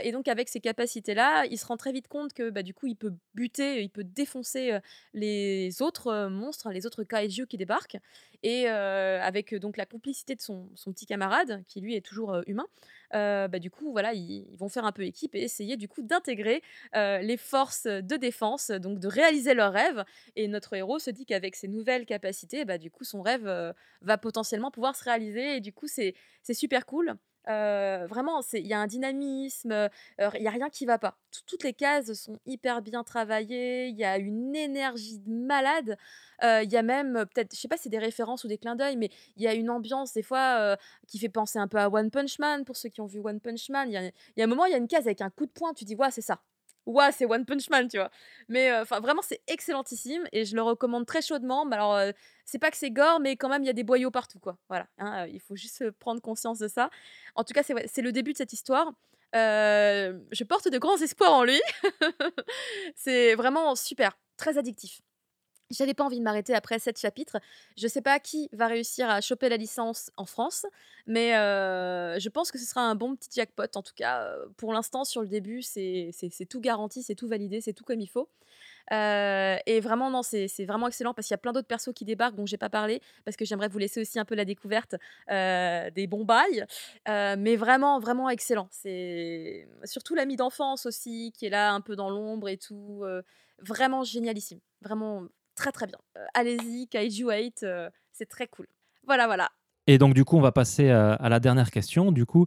[0.03, 2.85] et donc avec ces capacités-là, il se rend très vite compte que bah, du coup
[2.85, 4.77] il peut buter, il peut défoncer
[5.15, 7.97] les autres monstres, les autres kaiju qui débarquent
[8.43, 12.67] et avec donc la complicité de son, son petit camarade qui lui est toujours humain,
[13.11, 16.61] bah, du coup voilà ils, vont faire un peu équipe et essayer du coup d'intégrer
[16.93, 20.03] les forces de défense, donc de réaliser leur rêve.
[20.35, 24.17] Et notre héros se dit qu'avec ses nouvelles capacités, bah, du coup, son rêve va
[24.17, 25.57] potentiellement pouvoir se réaliser.
[25.57, 26.15] Et du coup, c'est
[26.53, 27.15] super cool.
[28.07, 29.89] Vraiment, il y a un dynamisme,
[30.19, 31.17] il y a rien qui va pas.
[31.31, 35.97] Tout- toutes les cases sont hyper bien travaillées, il y a une énergie de malade.
[36.43, 38.75] Il y a même, peut-être, je sais pas si c'est des références ou des clins
[38.75, 40.77] d'œil, mais il y a une ambiance des fois
[41.07, 43.39] qui fait penser un peu à One Punch Man, pour ceux qui ont vu One
[43.39, 43.89] Punch Man.
[43.89, 45.45] Il y a, y a un moment, il y a une case avec un coup
[45.45, 46.41] de poing, tu dis, ouais, c'est ça.
[46.85, 48.09] Ouais, c'est One Punch Man, tu vois.
[48.47, 51.65] Mais euh, enfin, vraiment, c'est excellentissime et je le recommande très chaudement.
[51.65, 52.11] Mais alors, euh,
[52.45, 54.57] c'est pas que c'est gore, mais quand même, il y a des boyaux partout, quoi.
[54.67, 56.89] Voilà, hein, euh, il faut juste prendre conscience de ça.
[57.35, 58.91] En tout cas, c'est le début de cette histoire.
[59.33, 61.61] Je porte de grands espoirs en lui.
[62.95, 65.01] c'est vraiment super, très addictif.
[65.71, 67.37] J'avais pas envie de m'arrêter après sept chapitres.
[67.77, 70.65] Je sais pas qui va réussir à choper la licence en France,
[71.07, 73.63] mais je pense que ce sera un bon petit jackpot.
[73.75, 76.11] En tout cas, pour l'instant, sur le début, c'est
[76.49, 78.29] tout garanti, c'est tout validé, c'est tout comme il faut.
[78.91, 82.35] Et vraiment, non, c'est vraiment excellent parce qu'il y a plein d'autres persos qui débarquent
[82.35, 84.95] dont j'ai pas parlé parce que j'aimerais vous laisser aussi un peu la découverte
[85.29, 86.65] des bons bails.
[87.07, 88.67] Mais vraiment, vraiment excellent.
[88.71, 93.05] C'est surtout l'ami d'enfance aussi qui est là un peu dans l'ombre et tout.
[93.59, 94.59] vraiment génialissime.
[94.81, 95.97] Vraiment très très bien.
[96.17, 98.67] Euh, Allez-y, Kaiju 8, euh, c'est très cool.
[99.05, 99.49] Voilà, voilà.
[99.87, 102.11] Et donc, du coup, on va passer à, à la dernière question.
[102.11, 102.45] Du coup,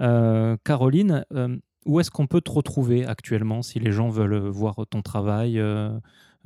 [0.00, 4.76] euh, Caroline, euh, où est-ce qu'on peut te retrouver actuellement si les gens veulent voir
[4.88, 5.90] ton travail, euh,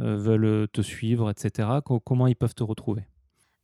[0.01, 1.69] euh, veulent te suivre, etc.
[1.85, 3.03] Co- comment ils peuvent te retrouver?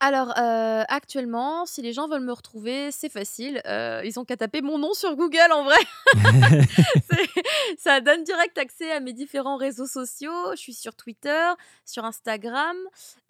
[0.06, 3.60] Alors, euh, actuellement, si les gens veulent me retrouver, c'est facile.
[3.66, 5.78] Euh, ils ont qu'à taper mon nom sur Google en vrai.
[7.10, 7.42] C'est-
[7.76, 10.52] ça donne direct accès à mes différents réseaux sociaux.
[10.52, 11.48] Je suis sur Twitter,
[11.84, 12.76] sur Instagram.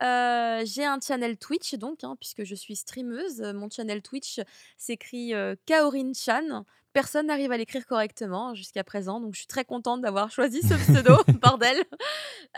[0.02, 3.40] Euh, J'ai un channel Twitch, donc, hein, puisque je suis streameuse.
[3.54, 4.40] Mon channel Twitch
[4.76, 5.32] s'écrit
[5.64, 6.66] Kaorin Chan.
[6.96, 10.72] Personne n'arrive à l'écrire correctement jusqu'à présent, donc je suis très contente d'avoir choisi ce
[10.72, 11.76] pseudo, bordel.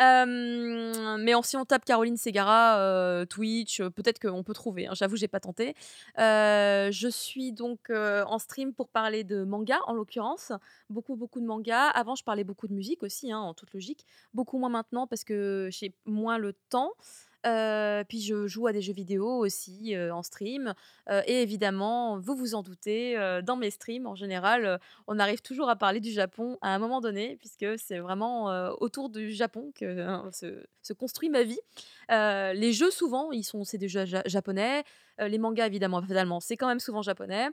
[0.00, 4.86] Euh, mais si on tape Caroline Segara, euh, Twitch, euh, peut-être qu'on peut trouver.
[4.86, 5.74] hein, J'avoue, j'ai pas tenté.
[6.20, 10.52] Euh, je suis donc en stream pour parler de manga, en l'occurrence.
[10.88, 11.88] Beaucoup, beaucoup de manga.
[11.88, 14.06] Avant, je parlais beaucoup de musique aussi, hein, en toute logique.
[14.34, 16.92] Beaucoup moins maintenant parce que j'ai moins le temps.
[17.42, 20.74] Puis je joue à des jeux vidéo aussi en stream.
[21.26, 25.76] Et évidemment, vous vous en doutez, dans mes streams, en général, on arrive toujours à
[25.76, 28.46] parler du Japon à un moment donné, puisque c'est vraiment
[28.80, 31.60] autour du Japon que hein, se, construit ma vie.
[32.08, 34.84] Les jeux, souvent, ils sont, c'est des jeux ja- japonais.
[35.18, 37.48] Les mangas, évidemment, fatalement, c'est quand même souvent japonais.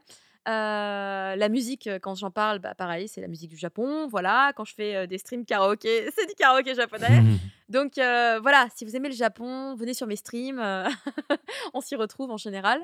[0.46, 4.06] Euh, la musique, euh, quand j'en parle, bah, pareil, c'est la musique du Japon.
[4.06, 7.22] Voilà, quand je fais euh, des streams karaoké, c'est du karaoké japonais.
[7.68, 10.60] Donc euh, voilà, si vous aimez le Japon, venez sur mes streams.
[11.74, 12.80] on s'y retrouve en général.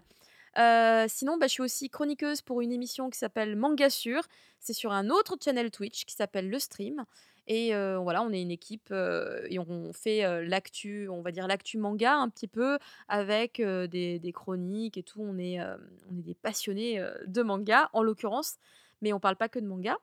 [1.09, 4.23] Sinon, bah, je suis aussi chroniqueuse pour une émission qui s'appelle Manga Sur.
[4.59, 7.05] C'est sur un autre channel Twitch qui s'appelle Le Stream.
[7.47, 11.33] Et euh, voilà, on est une équipe euh, et on fait euh, l'actu, on va
[11.33, 12.79] dire l'actu manga un petit peu
[13.09, 15.21] avec des, des chroniques et tout.
[15.23, 18.57] On est, on est des passionnés de manga en l'occurrence,
[19.01, 19.97] mais on parle pas que de manga.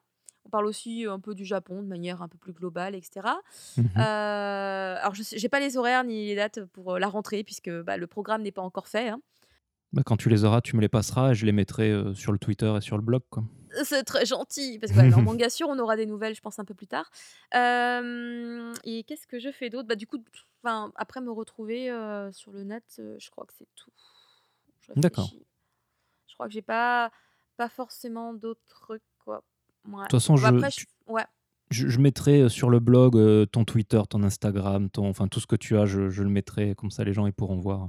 [0.46, 3.22] On parle aussi un peu du Japon de manière un peu plus globale, etc.
[3.78, 7.98] Euh, alors, je n'ai pas les horaires ni les dates pour la rentrée, puisque bah,
[7.98, 9.10] le programme n'est pas encore fait.
[9.10, 9.22] hein.
[9.94, 12.40] Bah, quand tu les auras, tu me les passeras et je les mettrai sur le
[12.40, 13.22] Twitter et sur le blog.
[13.30, 13.44] Quoi.
[13.84, 16.59] C'est très gentil, parce que ouais, en manga sûr, on aura des nouvelles, je pense,
[16.59, 17.09] un peu plus tard.
[17.55, 19.88] Euh, et qu'est-ce que je fais d'autre?
[19.88, 20.17] Bah, Du coup,
[20.63, 23.91] après me retrouver euh, sur le net, euh, je crois que c'est tout.
[24.95, 25.30] D'accord.
[26.28, 27.11] Je crois que j'ai pas,
[27.57, 29.43] pas forcément d'autres trucs, quoi.
[29.88, 29.97] Ouais.
[29.97, 31.26] De toute façon, Bah, je, après, tu- je- ouais.
[31.70, 35.47] je, je mettrai sur le blog euh, ton Twitter, ton Instagram, ton, enfin tout ce
[35.47, 37.88] que tu as, je, je le mettrai comme ça les gens ils pourront voir.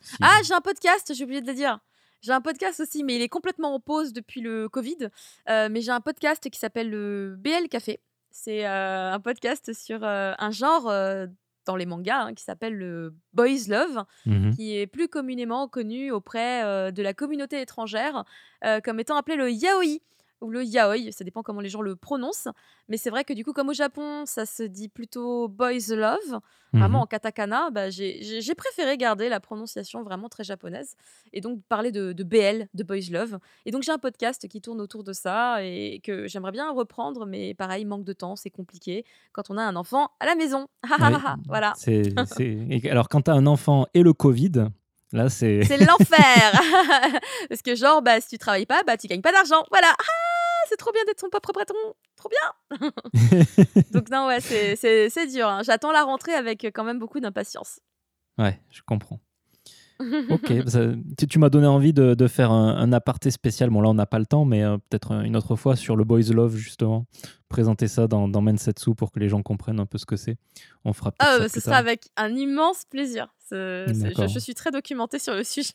[0.00, 1.80] si- Ah, j'ai un podcast, j'ai oublié de le dire.
[2.22, 5.08] J'ai un podcast aussi, mais il est complètement en pause depuis le Covid.
[5.48, 8.00] Euh, mais j'ai un podcast qui s'appelle le BL Café.
[8.30, 10.84] C'est euh, un podcast sur euh, un genre
[11.64, 14.54] dans les mangas hein, qui s'appelle le Boys Love, Mhm.
[14.54, 18.24] qui est plus communément connu auprès de la communauté étrangère
[18.84, 20.00] comme étant appelé le yaoi
[20.42, 22.48] ou le yaoi, ça dépend comment les gens le prononcent.
[22.88, 26.40] Mais c'est vrai que du coup, comme au Japon, ça se dit plutôt Boys Love,
[26.74, 27.02] vraiment Mhm.
[27.02, 30.94] en katakana, bah, j'ai préféré garder la prononciation vraiment très japonaise
[31.32, 33.38] et donc parler de, de BL, de Boys Love.
[33.66, 37.24] Et donc j'ai un podcast qui tourne autour de ça et que j'aimerais bien reprendre,
[37.26, 40.66] mais pareil, manque de temps, c'est compliqué quand on a un enfant à la maison.
[41.00, 41.18] Ouais.
[41.46, 41.72] voilà.
[41.76, 44.66] C'est, c'est- et alors quand tu as un enfant et le Covid,
[45.12, 45.62] là c'est...
[45.64, 46.52] C'est l'enfer
[47.48, 49.62] Parce que genre, bah, si tu travailles pas, bah, tu gagnes pas d'argent.
[49.70, 50.02] Voilà Ah,
[50.68, 51.76] C'est trop bien d'être son propre patron
[52.16, 52.78] Trop bien
[53.92, 55.48] Donc non, ouais, c'est- dur.
[55.48, 55.62] hein.
[55.62, 57.80] J'attends la rentrée avec quand même beaucoup d'impatience.
[58.38, 59.20] ouais, je comprends.
[60.30, 63.70] Ok, ça- tu, tu m'as donné envie de, de faire un, un aparté spécial.
[63.70, 66.02] Bon, là, on n'a pas le temps, mais euh, peut-être une autre fois sur le
[66.02, 67.06] Boys Love, justement.
[67.48, 70.38] Présenter ça dans, dans Mensetsu pour que les gens comprennent un peu ce que c'est.
[70.84, 73.28] On fera peut-être Ah, ça bah, plus ce sera avec un immense plaisir.
[73.50, 73.84] Je,
[74.32, 75.74] je suis très documentée sur le sujet.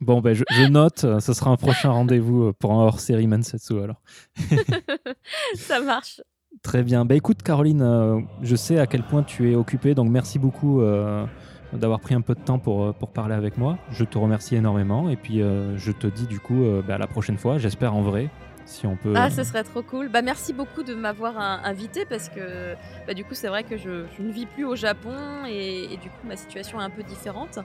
[0.00, 3.26] Bon, ben, je, je note, euh, ce sera un prochain rendez-vous euh, pour un hors-série
[3.26, 4.00] Mensetsu, alors.
[5.56, 6.20] Ça marche.
[6.62, 7.04] Très bien.
[7.04, 10.80] Bah, écoute, Caroline, euh, je sais à quel point tu es occupée, donc merci beaucoup
[10.82, 11.24] euh,
[11.72, 13.76] d'avoir pris un peu de temps pour, pour parler avec moi.
[13.90, 15.08] Je te remercie énormément.
[15.08, 18.02] Et puis, euh, je te dis du coup bah, à la prochaine fois, j'espère en
[18.02, 18.30] vrai,
[18.66, 19.14] si on peut.
[19.16, 20.08] Ah, ce serait trop cool.
[20.08, 22.74] Bah, merci beaucoup de m'avoir invité parce que
[23.06, 25.14] bah, du coup, c'est vrai que je, je ne vis plus au Japon
[25.48, 27.58] et, et du coup, ma situation est un peu différente.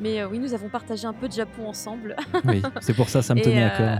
[0.00, 2.16] Mais euh, oui, nous avons partagé un peu de Japon ensemble.
[2.44, 3.98] Oui, c'est pour ça, ça me tenait à euh, cœur.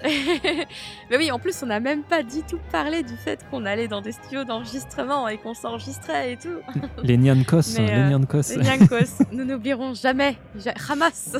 [1.10, 3.88] Mais oui, en plus, on n'a même pas du tout parlé du fait qu'on allait
[3.88, 6.58] dans des studios d'enregistrement et qu'on s'enregistrait et tout.
[7.02, 8.54] Les Nyankos, Mais, les euh, Nyankos.
[8.56, 10.36] Les Nyankos, nous n'oublierons jamais.
[10.56, 11.36] Ja- Hamas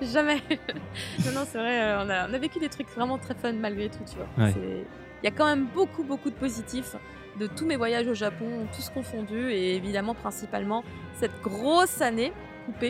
[0.00, 0.40] Jamais
[1.26, 3.88] Non, non, c'est vrai, on a, on a vécu des trucs vraiment très fun malgré
[3.88, 4.46] tout, tu vois.
[4.46, 4.54] Ouais.
[5.22, 6.96] Il y a quand même beaucoup, beaucoup de positifs
[7.38, 10.84] de tous mes voyages au Japon, tous confondus, et évidemment, principalement,
[11.18, 12.32] cette grosse année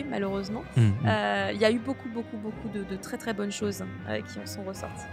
[0.09, 0.63] malheureusement.
[0.75, 0.93] Mm, mm.
[1.05, 4.19] Euh, Il y a eu beaucoup, beaucoup, beaucoup de, de très, très bonnes choses euh,
[4.21, 5.05] qui en sont ressorties.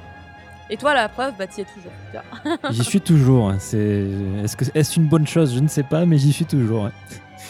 [0.71, 1.93] Et toi, la preuve, bah, t'y es toujours.
[2.13, 2.19] tu.
[2.73, 3.51] J'y suis toujours.
[3.51, 3.57] hein.
[3.59, 4.07] C'est...
[4.45, 5.55] Est-ce que est-ce une bonne chose?
[5.55, 6.85] Je ne sais pas, mais j'y suis toujours.
[6.85, 6.91] ouais.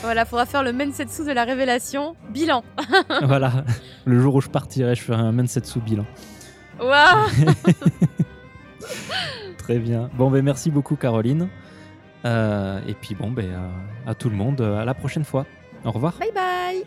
[0.03, 2.15] Voilà, faudra faire le Mensetsu de la révélation.
[2.31, 2.63] Bilan.
[3.23, 3.65] voilà.
[4.05, 6.05] Le jour où je partirai, je ferai un Mensetsu bilan.
[6.81, 7.29] Waouh
[9.59, 10.09] Très bien.
[10.15, 11.49] Bon, ben merci beaucoup, Caroline.
[12.25, 13.49] Euh, et puis, bon, ben,
[14.07, 15.45] à tout le monde, à la prochaine fois.
[15.85, 16.15] Au revoir.
[16.21, 16.85] Bye bye